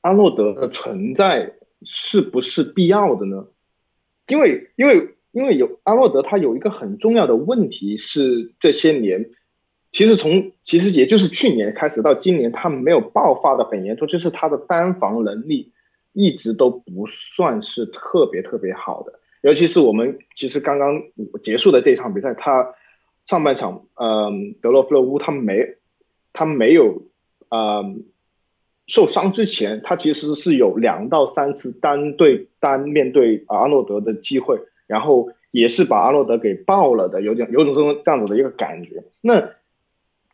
[0.00, 1.52] 阿诺德的存在
[1.84, 3.46] 是不是必要的呢？
[4.28, 9.30] 因为因为因为有阿诺德，他有一个很重要的问题是这些年。
[9.94, 15.70] 其实从其实也就是去年开始到今年，他没有爆发的很严重，就是他的单防能力
[16.14, 17.06] 一直都不
[17.36, 19.12] 算是特别特别好的。
[19.42, 21.02] 尤其是我们其实刚刚
[21.44, 22.72] 结束的这场比赛，他
[23.32, 25.76] 上半场，嗯，德洛夫勒乌他没
[26.34, 27.00] 他没有，
[27.48, 28.04] 嗯，
[28.88, 39.02] 受伤之前，他其实是有两到三次单对单面对阿诺德的机会，然后也是把阿诺德给爆了的，有点有种这种这样子的一个感觉。
[39.22, 39.48] 那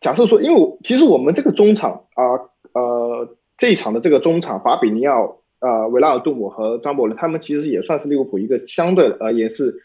[0.01, 3.29] 假设说，因为其实我们这个中场啊，呃，
[3.59, 9.83] 这一场的这个中场，法比尼奥、呃，维拉尔杜姆和张伯伦，他们其实也算是利物浦一个相对而言是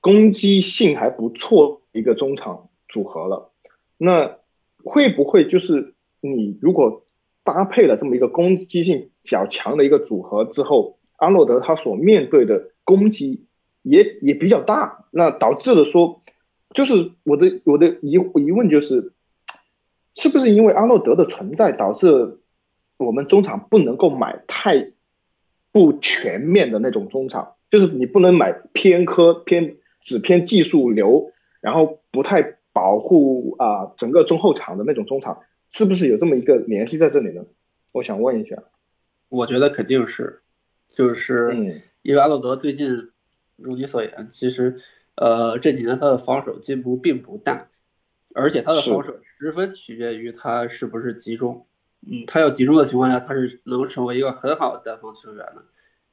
[0.00, 3.52] 攻击性还不错一个中场组合了。
[3.98, 4.38] 那
[4.84, 7.04] 会不会就是你如果
[7.44, 13.46] 搭配了这么一个攻击性较强的一个组合之后，阿诺德他所面对的攻击
[13.82, 16.22] 也也比较大，那导致了说，
[16.74, 19.12] 就是我的我的疑疑问就是。
[20.20, 22.40] 是不是因为阿诺德的存在导致
[22.96, 24.90] 我们中场不能够买太
[25.70, 27.52] 不全面的那种中场？
[27.70, 29.76] 就是你不能买偏科偏
[30.08, 31.30] 只偏技术流，
[31.60, 35.42] 然后不太保护啊整个中后场的那种中场，
[35.72, 37.44] 是不是有这么一个联系在这里呢？
[37.92, 38.56] 我想问一下。
[39.28, 40.40] 我觉得肯定是，
[40.94, 43.10] 就是因为阿诺德最近
[43.56, 44.80] 如你所言，其实
[45.16, 47.66] 呃这几年他的防守进步并不大。
[48.34, 51.66] 而且他的防守十分取决于他是不是集中，
[52.06, 55.62] 嗯，他要集中的情况下，他是能成为一个很好的单防球员的。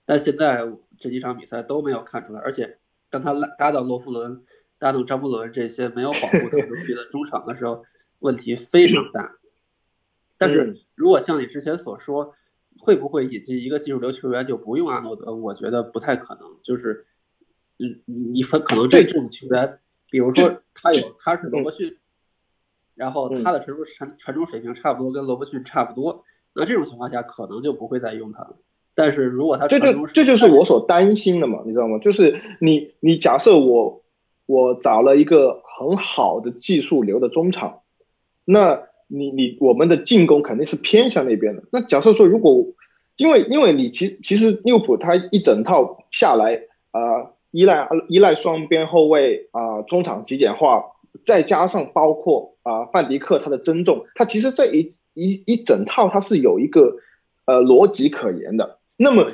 [0.06, 0.66] 但现在
[1.00, 2.78] 这几场比赛都没有看出来，而且
[3.10, 4.42] 当他搭档罗弗伦、
[4.80, 7.86] 搭档张伯伦这些没有保护他 牛逼的中场的时候，
[8.20, 9.36] 问题非常大。
[10.38, 12.34] 但是如果像你之前所说，
[12.80, 15.34] 会不会引进一个技术流球员就不用阿诺德？
[15.34, 16.44] 我觉得不太可能。
[16.64, 17.06] 就是，
[17.80, 19.80] 嗯，你分可能这种球员，
[20.10, 21.98] 比如说他有他是罗伯逊。
[22.96, 28.56] 然后他的传中传传中水平差不多跟罗伯逊差不多，那这种情况下可能就不会再用他了。
[28.96, 32.00] 但是如果他这就这就是我所担心的嘛，你知道吗？
[32.00, 34.02] 就是你你假设我
[34.48, 37.80] 我找了一个很好的技术流的中场，
[38.46, 41.64] 那你你我们的进攻肯定是偏向那边的。
[41.72, 42.66] 那假设说如果
[43.18, 50.86] 因为因为你其其实利物浦他一整套下来啊依赖依赖双边后卫啊中场极简化。
[51.26, 56.98] 再加上包括啊范迪克他的增重，他其实这一一一整套他是有一个
[57.46, 58.80] 呃逻辑可言的。
[58.98, 59.32] 那么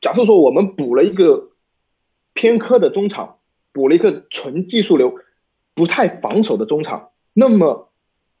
[0.00, 1.50] 假设说我们补了一个
[2.34, 3.36] 偏科的中场，
[3.72, 5.14] 补了一个纯技术流
[5.74, 7.90] 不太防守的中场，那么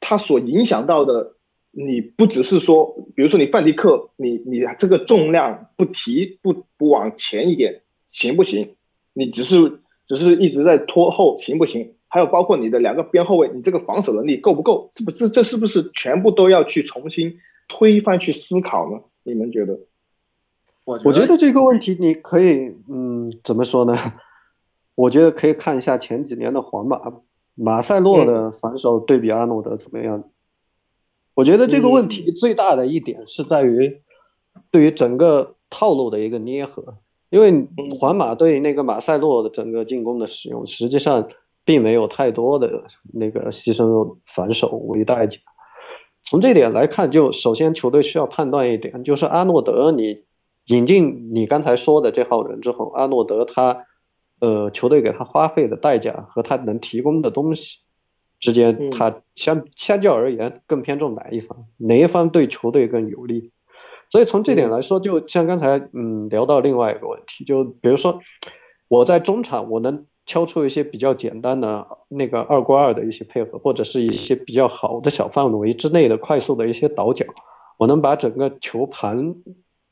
[0.00, 1.34] 他所影响到的，
[1.70, 8.74] 你不只是说，比如说你范迪克，你你这个重量不提不不往前一点行不行？
[9.14, 11.94] 你只是只是一直在拖后行不行？
[12.08, 14.92] 还有包括你的两个边后卫，你这个防守能力够不够？
[14.94, 19.02] 这不这这是不是全部都要去重新推翻去思考呢？
[19.24, 19.78] 你们觉得？
[20.84, 23.94] 我我觉得这个问题你可以嗯怎么说呢？
[24.96, 27.00] 我觉得可以看一下前几年的皇马，
[27.56, 30.24] 马塞洛的防守对比阿诺德怎么样？
[31.34, 33.98] 我觉得这个问题最大的一点是在于
[34.70, 36.98] 对于整个套路的一个捏合，
[37.30, 37.66] 因为
[37.98, 41.28] 皇马对那个马塞洛的整个进攻的使用，实际上。
[41.66, 45.38] 并没有太多的那个牺牲防守为代价。
[46.28, 50.18] 从这点来看，就首先球队需要判断一点，就是阿诺德你
[50.66, 53.84] 引进你刚才说的这号人之后，阿诺德他
[54.40, 57.62] 呃球队给他花费的代价和他能提供的东西
[58.40, 61.64] 之间，他相相较而言更偏重哪一方？
[61.78, 63.50] 哪一方对球队更有利？
[64.10, 68.20] 所以从这点来说，就像刚才嗯聊到另外一个问题，就比如说
[68.88, 77.26] 我在中场我能敲出一些比较简单的那个二过二的一些配合，或者是一些比较好的小范围之内的快速的一些倒脚，
[77.78, 79.34] 我能把整个球盘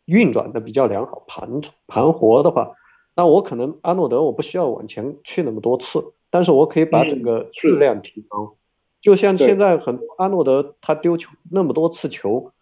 [0.06, 2.72] 运转的比较良好，盘盘活的话，
[3.16, 5.84] 那我可能阿诺德我不需要往前去那么多次，
[6.30, 8.54] 但是我可以把整个质量提高。
[9.00, 12.52] 就像现在很多阿诺德他丢球那么多次球。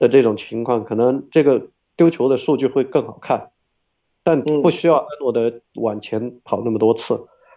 [0.00, 3.50] 的这种情况，可能这个丢球的数据会更好看，
[4.24, 7.00] 但不需要阿诺德往前跑那么多次。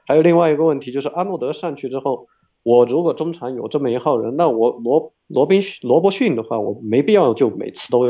[0.06, 2.28] 还有另外一个问题就是，阿诺德上去之后，
[2.62, 8.08] 我如果中场有这么一号人，那我罗罗宾罗伯逊的话，我没必要就每次都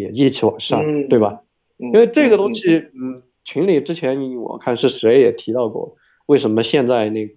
[0.00, 1.40] 也一起往上，对吧？
[1.78, 7.28] 因为这个东西，嗯，群里之前我看是谁也提到过，为什么现在那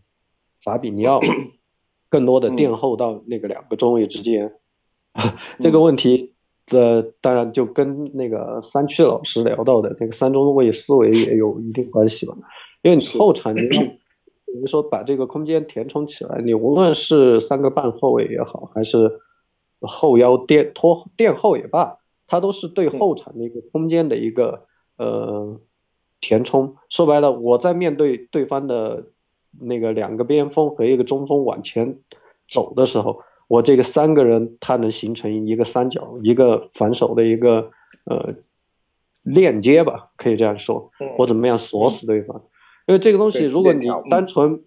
[0.64, 1.22] 法比尼奥
[2.10, 4.54] 更多的垫后到那个两个中卫之间，
[5.64, 6.34] 这个问题。
[6.70, 12.36] 这当然就跟那个三区老师聊到的那个三中卫思维也有一定关系吧，
[12.84, 19.22] 因为你后场你要，比如说把这个空间填充起来，你无论是三个半后卫也好，还是
[19.80, 21.96] 后腰垫拖垫后也罢，
[22.28, 24.66] 它都是对后场的一个空间的一个
[24.98, 25.60] 呃
[26.22, 26.76] 填充。
[26.90, 29.06] 说白了，我在面对对方的
[29.60, 32.00] 那个两个边锋和一个中锋往前
[32.54, 33.22] 走的时候。
[33.50, 37.72] 我这个三个人，他能形成一个三角，一个反手的一个
[38.04, 38.36] 呃
[39.24, 42.42] 链接吧，可以这样说，我怎么样锁死对方。
[42.88, 44.64] 因为这个东西，如果你单纯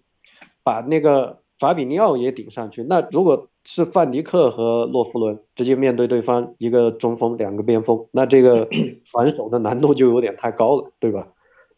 [0.63, 8.67] 把那个法比尼奥也顶上去，那如果是范迪克和洛夫伦直接面对对方一个中锋，两个边锋，那这个
[9.13, 11.27] 反手的难度就有点太高了，对吧？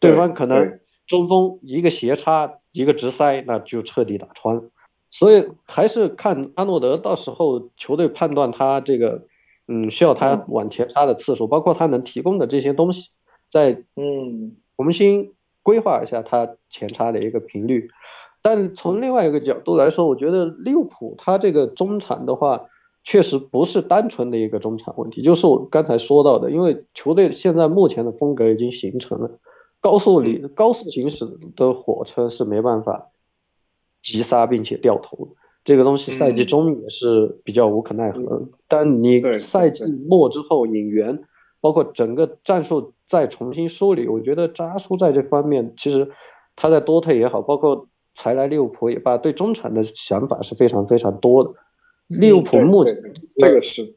[0.00, 4.62] 对方可能中锋一个斜插，一个直塞，那就彻底打穿。
[5.10, 9.22] 所以还是看阿诺德到时候球队判断他这个，
[9.68, 13.10] 嗯，需要他往前插的次数，包括他能提供的这些东西，
[13.52, 15.32] 再嗯重新
[15.62, 17.88] 规划一下他前插的一个频率。
[18.44, 22.66] 但从另外一个角度来说，我觉得利物浦他这个中场的话，
[23.02, 29.30] 确实不是单纯的一个中场问题，就是我刚才说到的，因为球队现在目前的风格已经形成了，
[29.80, 31.26] 高速里高速行驶
[31.56, 33.06] 的火车是没办法。
[34.06, 35.28] 急刹并且掉头，
[35.64, 38.42] 这个东西赛季中也是比较无可奈何。
[38.68, 41.20] 但你赛季末之后引援，
[41.62, 46.10] 包括整个战术再重新梳理，我觉得扎叔在这方面其实
[46.54, 47.86] 他在多特也好，包括
[48.16, 51.50] 才来利物浦也罢，对中场的想法是非常非常多的。
[52.08, 52.94] 利物浦目前
[53.36, 53.94] 这个是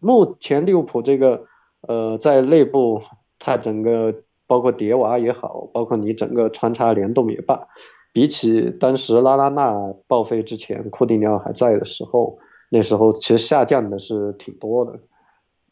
[0.00, 1.44] 目前利物浦这个
[1.86, 3.02] 呃在内部，
[3.38, 4.14] 它整个
[4.46, 7.68] 包括叠娃也好，包括你整个穿插联动也罢。
[8.14, 12.38] 比起当时拉拉纳报废之前，库蒂尼奥还在的时候，
[12.70, 14.98] 那时候其实下降的是挺多的。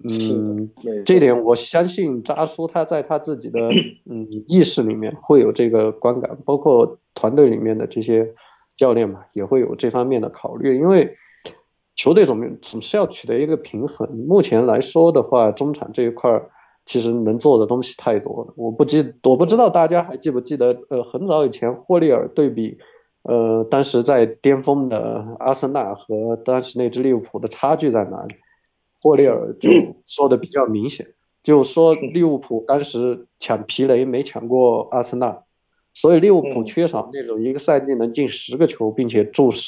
[0.03, 0.71] 嗯，
[1.05, 3.59] 这点我相信扎叔他在他自己的
[4.09, 8.35] 嗯意识里面会有这个观感，包括团队里面的这些
[8.77, 11.17] 教练嘛，也会有这方面的考虑，因为
[11.97, 14.09] 球队总总是要取得一个平衡。
[14.29, 16.51] 目前来说的话，中场这一块儿。
[16.87, 22.79] 其实能做的东西太多了，我不记，我不知道大家还记不记得，呃，很早以前霍利尔对比，
[23.23, 28.35] 呃，当时在巅峰的阿森纳和当时那支利物浦的差距在哪里？
[29.01, 29.71] 霍利尔就
[30.09, 31.07] 说的比较明显，
[31.45, 35.43] 就说利物浦当时抢皮雷没抢过阿森纳，
[36.01, 39.59] 所以利物浦缺少那种一个赛季能进十个球，并且助十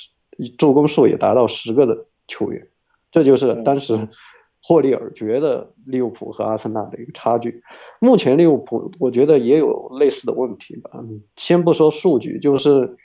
[0.58, 2.66] 助攻数也达到十个的球员，
[3.10, 4.08] 这就是当时。
[4.64, 7.64] 霍利尔觉得利物浦和阿森纳的一个差距，
[7.98, 10.90] 目前利物浦我觉得也有类似的问题吧。
[11.36, 12.96] 先不说数据，就是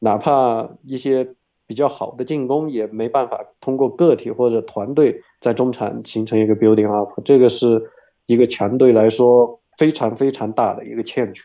[0.00, 1.28] 哪怕一些
[1.68, 7.80] 比较好的进攻，也没办法通过个体或者团队在中场形成一个 building up，这个是
[8.26, 11.42] 一个强队来说非常非常大的一个欠缺。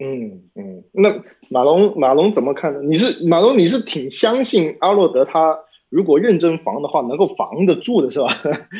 [0.00, 2.80] 嗯嗯，那马龙马龙怎么看呢？
[2.82, 5.58] 你是马龙，你是挺相信阿洛德他？
[5.90, 8.28] 如果认真防的话，能够防得住的是吧？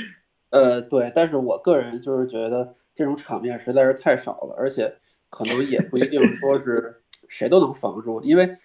[0.50, 4.94] 呃，对，但是我个人就是觉得这种场面实在是太少了，而且
[5.28, 6.94] 可能也不一定说是
[7.28, 8.56] 谁都能防住，因为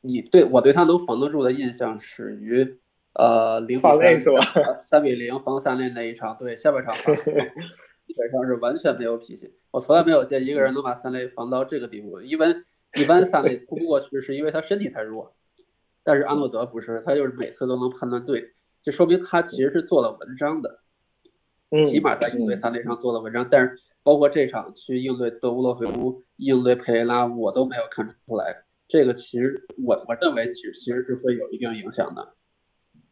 [0.00, 2.78] 你对我对他能防得住的印象始于
[3.14, 4.40] 呃零比三是吧？
[4.88, 6.94] 三比零防三连那一场，对，下半场
[8.10, 12.64] 基本上是完全没有脾气，我从来没有见一个人能把三雷防到这个地步，一般
[12.96, 15.32] 一般三雷突不过去是因为他身体太弱。
[16.02, 18.50] 但是阿诺德不是，他就是每次都能判断对，
[18.82, 20.80] 就说明他其实是做了文章的。
[21.70, 28.64] 嗯，起码在应对他那场做了文章，但是包括这场去应对德乌洛菲乌、应对佩雷拉，我都没有看出来。
[28.88, 32.34] 这个其实我我认为其实其实是会有一定影响的。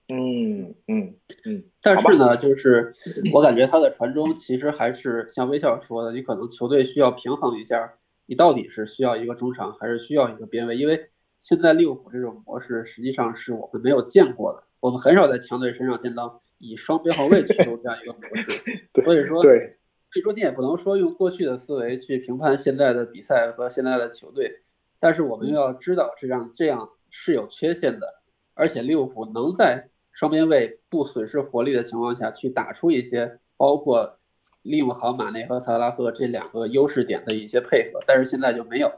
[0.09, 1.65] 嗯嗯嗯。
[1.83, 2.95] 但是呢，就是
[3.33, 7.93] 我感觉他的传中其实还是像微笑说的，你可能球队需要平衡一下，
[8.27, 10.77] 你到底是需要一个中场还是需要一个边卫？
[10.77, 11.09] 因为
[11.45, 18.61] 现在利物浦这种模式实际上是我们没有见过的，我们很少在强队身上见到以双边后卫去做这样一个模式。
[19.05, 19.77] 所以说，对，
[20.11, 24.61] 所以说你也不能说用过去的思维去评判现在的比赛和现在的球队，
[25.01, 28.07] 但是我们又要知道这样这样是有缺陷的，
[28.55, 29.89] 而且利物浦能在
[30.19, 34.17] 双边卫不损失活力的情况下去打出一些包括
[34.63, 38.91] 利用好马内和萨拉赫这两个优势点的一些配合，但是现在就没有，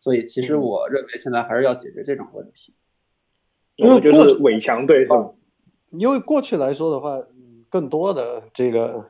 [0.00, 2.72] 所以其实我认为现在还是要解决这种问题。
[3.74, 5.30] 因为就是伪强队是吧？
[5.90, 7.20] 因为过去来说的话，
[7.68, 9.06] 更多的这个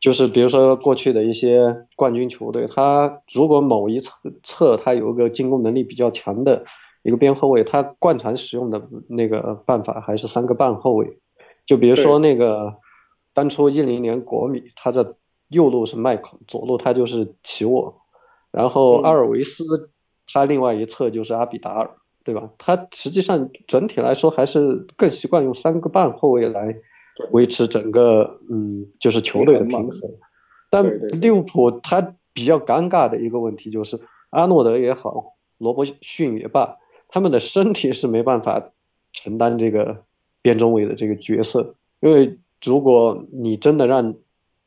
[0.00, 4.08] 就是比如说过去的一些冠军球队，他如果某一侧
[4.42, 6.64] 侧他有一个进攻能力比较强的。
[7.08, 11.16] 一个边后卫，他惯常使用的那个办法还是三个半后卫。
[11.66, 12.74] 就比如说那个
[13.32, 15.16] 当初一零年国米，他的
[15.48, 17.94] 右路是麦孔，左路他就是齐沃，
[18.52, 19.64] 然后阿尔维斯
[20.30, 21.90] 他另外一侧就是阿比达尔，
[22.26, 22.50] 对吧？
[22.58, 26.76] 他实际上整体来说还是更习惯用三个半后卫来
[27.32, 29.98] 维持整个嗯就是球队的平衡。
[30.70, 30.84] 但
[31.22, 33.98] 利物浦他比较尴尬的一个问题就是
[34.28, 36.76] 阿诺德也好，罗伯逊也罢。
[37.08, 38.70] 他们的身体是没办法
[39.12, 40.04] 承担这个
[40.42, 44.14] 边中卫的这个角色，因为如果你真的让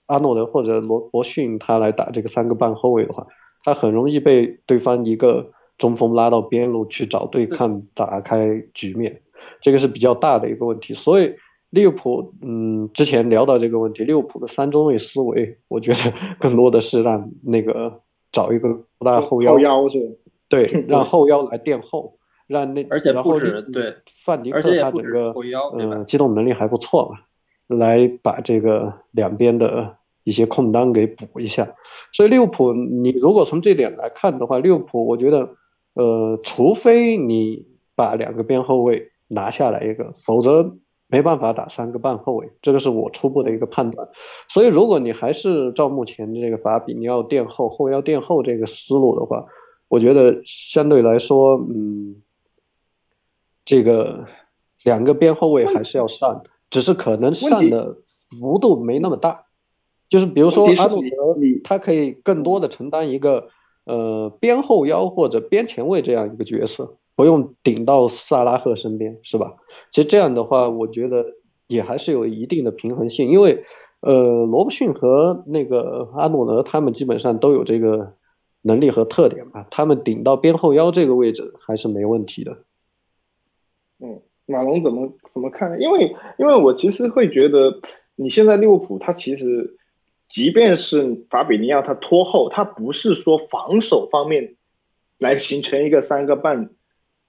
[0.07, 3.27] 阿诺德或者罗伯逊他来打这个三个半后卫的话，
[3.63, 9.21] 他很容易被对方一个中锋拉到边路去找对抗，打开局面，
[9.61, 10.93] 这个是比较大的一个问题。
[10.95, 11.35] 所以
[11.69, 20.17] 利物浦，嗯，之前聊到这个问题，利物浦的三中卫思维，我觉得更多的是让那个找一个不大后腰，后腰是，
[20.49, 22.15] 对， 让后腰来垫后。
[22.51, 23.93] 让那而且不止对
[24.25, 25.33] 范迪克他整个
[25.79, 29.95] 嗯机动能力还不错嘛，来把这个两边的
[30.25, 31.75] 一些空当给补一下。
[32.13, 35.49] 所以利物浦你如果从这点来看的话，利物浦我觉得
[35.95, 40.73] 呃除非你把两个边后卫拿下来一个，否则
[41.07, 44.09] 没办法打三个半后卫，这个是我初步的一个判断。
[44.53, 49.45] 所以如果你还是照目前的这个法比尼奥垫后后腰垫后这个思路的话，
[49.87, 50.41] 我觉得
[50.73, 52.17] 相对来说嗯。
[53.65, 54.25] 这个
[54.83, 57.95] 两个边后卫还是要上的，只是可能上的
[58.39, 59.45] 幅度没那么大。
[60.09, 61.07] 就是比如说阿诺德，
[61.63, 63.47] 他可以更多的承担一个
[63.85, 69.53] 呃边后腰或者边前卫这样一个角色，不用顶到萨拉赫身边，是吧？
[69.93, 71.25] 其实这样的话，我觉得
[71.67, 73.63] 也还是有一定的平衡性，因为
[74.01, 78.13] 呃罗伯逊和那个阿诺德他们基本上都有这个
[78.63, 82.57] 能力和特点吧，他们顶到边后腰这个位置还是没问题的。
[84.03, 85.79] 嗯，马龙怎么怎么看？
[85.79, 87.79] 因为因为我其实会觉得，
[88.15, 89.77] 你现在利物浦他其实，
[90.33, 94.55] 即便是法比尼奥他拖后，他不是说防守方面
[95.19, 96.71] 来形成一个三个半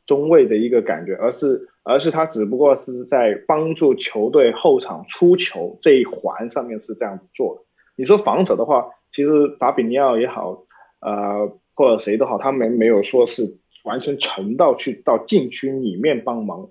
[0.07, 7.63] 中卫的一个感觉，而是而是他只不过是在帮助球队后场出球这一环上面是这样子做的。
[7.97, 10.65] 你说防守的话，其实法比尼奥也好，
[11.01, 13.59] 呃或者谁都好，他没没有说是。
[13.85, 16.69] 完全沉到去到禁区里面帮忙，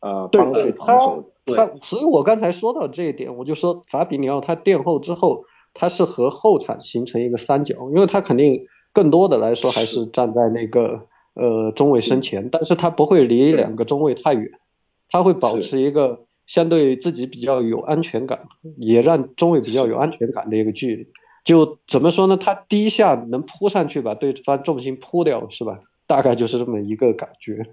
[0.00, 1.30] 呃，帮助防守。
[1.46, 11.02] 他，所以我刚才说到这一点，我就说法比尼奥他垫后之后，他是和后场形成一个三角，因为他肯定更多的来说还是站在那个
[11.34, 14.52] 呃中卫身前，但是他不会离两个中卫太远，
[15.10, 18.40] 他会保持一个相对自己比较有安全感，
[18.78, 21.06] 也让中卫比较有安全感的一个距离。
[21.44, 22.38] 就怎么说呢？
[22.38, 25.80] 他第一下能扑上去把对方重心扑掉，是吧？
[26.06, 27.66] 大概就是这么一个感觉。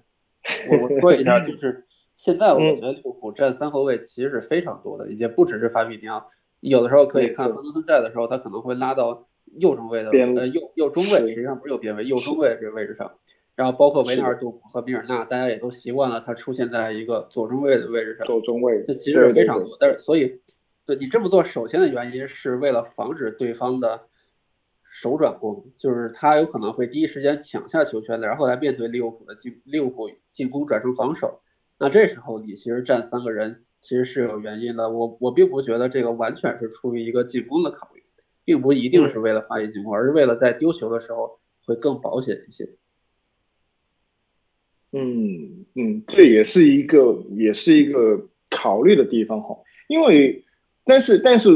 [0.69, 1.85] 我我说一下， 就是
[2.17, 6.29] 现在我觉得利物浦占三后卫其实是非常多的，也不只是法比尼奥，
[6.59, 9.27] 有的时候可以看亨德森在的时候，他可能会拉到
[9.57, 13.11] 右中卫的呃右右中卫，实际上不是右边卫，右中卫这个位置上。
[13.55, 18.25] 然后包括维纳尔杜姆和米尔纳，大家也都习惯了他出现在一个左中卫的位置上。
[18.25, 18.83] 左中卫。
[18.87, 20.39] 这其实非常多，但是所以
[20.87, 24.01] 对你这么做，首先的原因是为了防止对方的。
[25.01, 31.41] 手转攻就是他有可能会第一时间抢下球权的，然后来面对利物浦的进利物浦进攻转成防守。
[31.79, 34.89] 那这时候你其实站三个人其实是有原因的。
[34.91, 38.03] 我我并不觉得这个完全是出于一个进攻的考虑，
[38.45, 42.69] 并不一定是为了发起进攻，而是为了在丢球的时候会更保险一些。
[44.93, 50.43] 嗯嗯，这也是一个也是一个考虑的地方哈，因为
[50.85, 51.47] 但是但是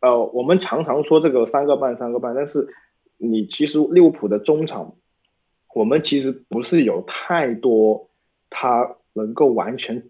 [0.00, 2.68] 呃，我们常常说这个三个半三个半，但是
[3.24, 4.94] 你其实利物浦的中场，
[5.74, 8.10] 我们其实不是有太多
[8.50, 10.04] 他能够完全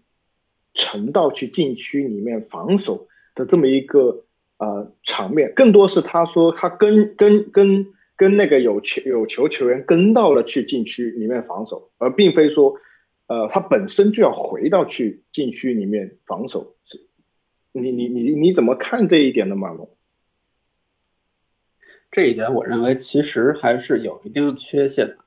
[0.73, 4.23] 沉到去禁区里面防守的这么一个
[4.57, 7.87] 呃场面，更多是他说他跟跟跟
[8.17, 12.75] 跟那个有球有球球员跟到了去禁区里面防守，而并非说
[13.27, 16.75] 呃他本身就要回到去禁区里面防守。
[17.73, 19.89] 你你你你怎么看这一点呢，马龙？
[22.15, 25.17] 这一点我认为其实还是有一定缺陷的。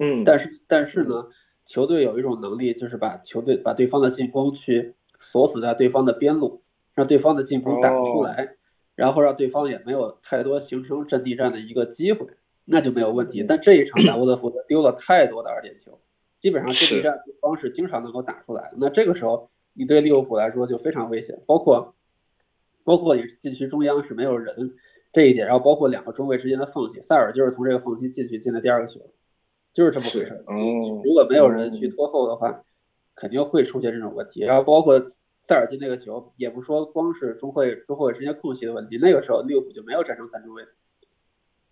[0.00, 1.28] 嗯，但是但是呢，
[1.68, 4.94] 球队有一种能力，就是把球队把对方的进攻去
[5.30, 6.62] 锁死在对方的边路，
[6.96, 8.56] 让对方的进攻打不出来，
[8.96, 12.26] 然后让对方也没有太多形成阵地战的一个机会，
[12.64, 13.44] 那就没有问题。
[13.48, 16.00] 但这一场打沃特福德丢了太多的二点球，
[16.42, 18.76] 基本上阵地战对方是经常能够打出来的。
[18.78, 19.48] 那这个时候。
[19.76, 21.96] 你对利物浦来说就非常危险，包括
[22.84, 24.70] 包括你禁区中央是没有人
[25.14, 29.00] 这一点，然后包括两个中卫之间的缝隙，塞尔就是从这个缝隙进去进的第二个球，
[29.72, 30.44] 就是这么回事。
[30.48, 32.62] 嗯，如果没有人去拖后的话，
[33.14, 34.40] 肯定会出现这种问题。
[34.40, 34.98] 然后包括
[35.48, 40.64] 塞尔进那个球，也不说光是中卫中后卫之间空隙的问题，那个时候利物浦就没有战胜三中卫。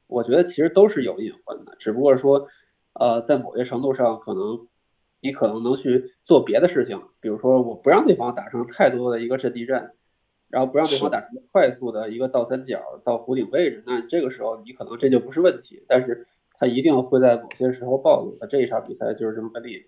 [0.07, 2.49] 我觉得其实都是有隐患的，只不过说
[2.95, 4.67] 呃在某些程度上可能。
[5.25, 9.93] 你可能能去做别的事情，比如说我不让对方打成太多的一个阵地战，
[10.53, 16.27] 然后不让对方打成快速的一个倒三角到弧顶位置，那这个时候你可能这就不是问题，但是
[16.59, 18.37] 他一定会在某些时候暴露。
[18.39, 19.87] 那这一场比赛就是这么个例子。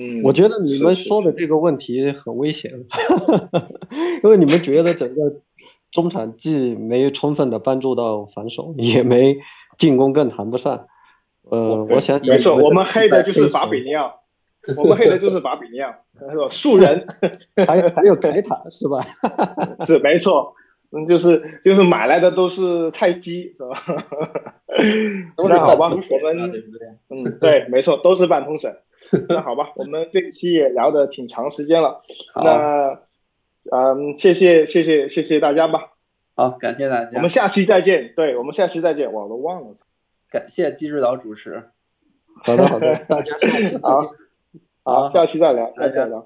[0.00, 2.70] 嗯，我觉得你们说的这个问题很危险，
[4.22, 5.40] 因为你们觉得整个
[5.90, 9.38] 中场既没充分的帮助到防守，也没
[9.78, 10.86] 进攻更谈不上。
[11.50, 14.20] 呃，我想没错，我们黑的就是法比尼奥，
[14.76, 16.48] 我们黑的就是把比尼奥，是吧？
[16.52, 17.06] 素人，
[17.66, 19.06] 还有还有凯塔是吧？
[19.86, 20.54] 是没错，
[20.92, 23.82] 嗯，就是就是买来的都是菜鸡，是吧？
[25.48, 26.52] 那好吧，我们
[27.08, 28.74] 嗯，对，没错，都是半通神。
[29.28, 32.02] 那好吧，我们这一期也聊的挺长时间了，
[32.36, 33.00] 那
[33.70, 35.92] 嗯，谢谢谢谢谢谢大家吧。
[36.36, 37.10] 好，感谢大家。
[37.14, 39.76] 我们下期再见，对我们下期再见，我都忘了。
[40.30, 41.64] 感谢季指导主持，
[42.44, 43.32] 好的好的， 大家
[43.82, 44.12] 好，
[44.88, 46.24] 好，下期再聊，下期再聊。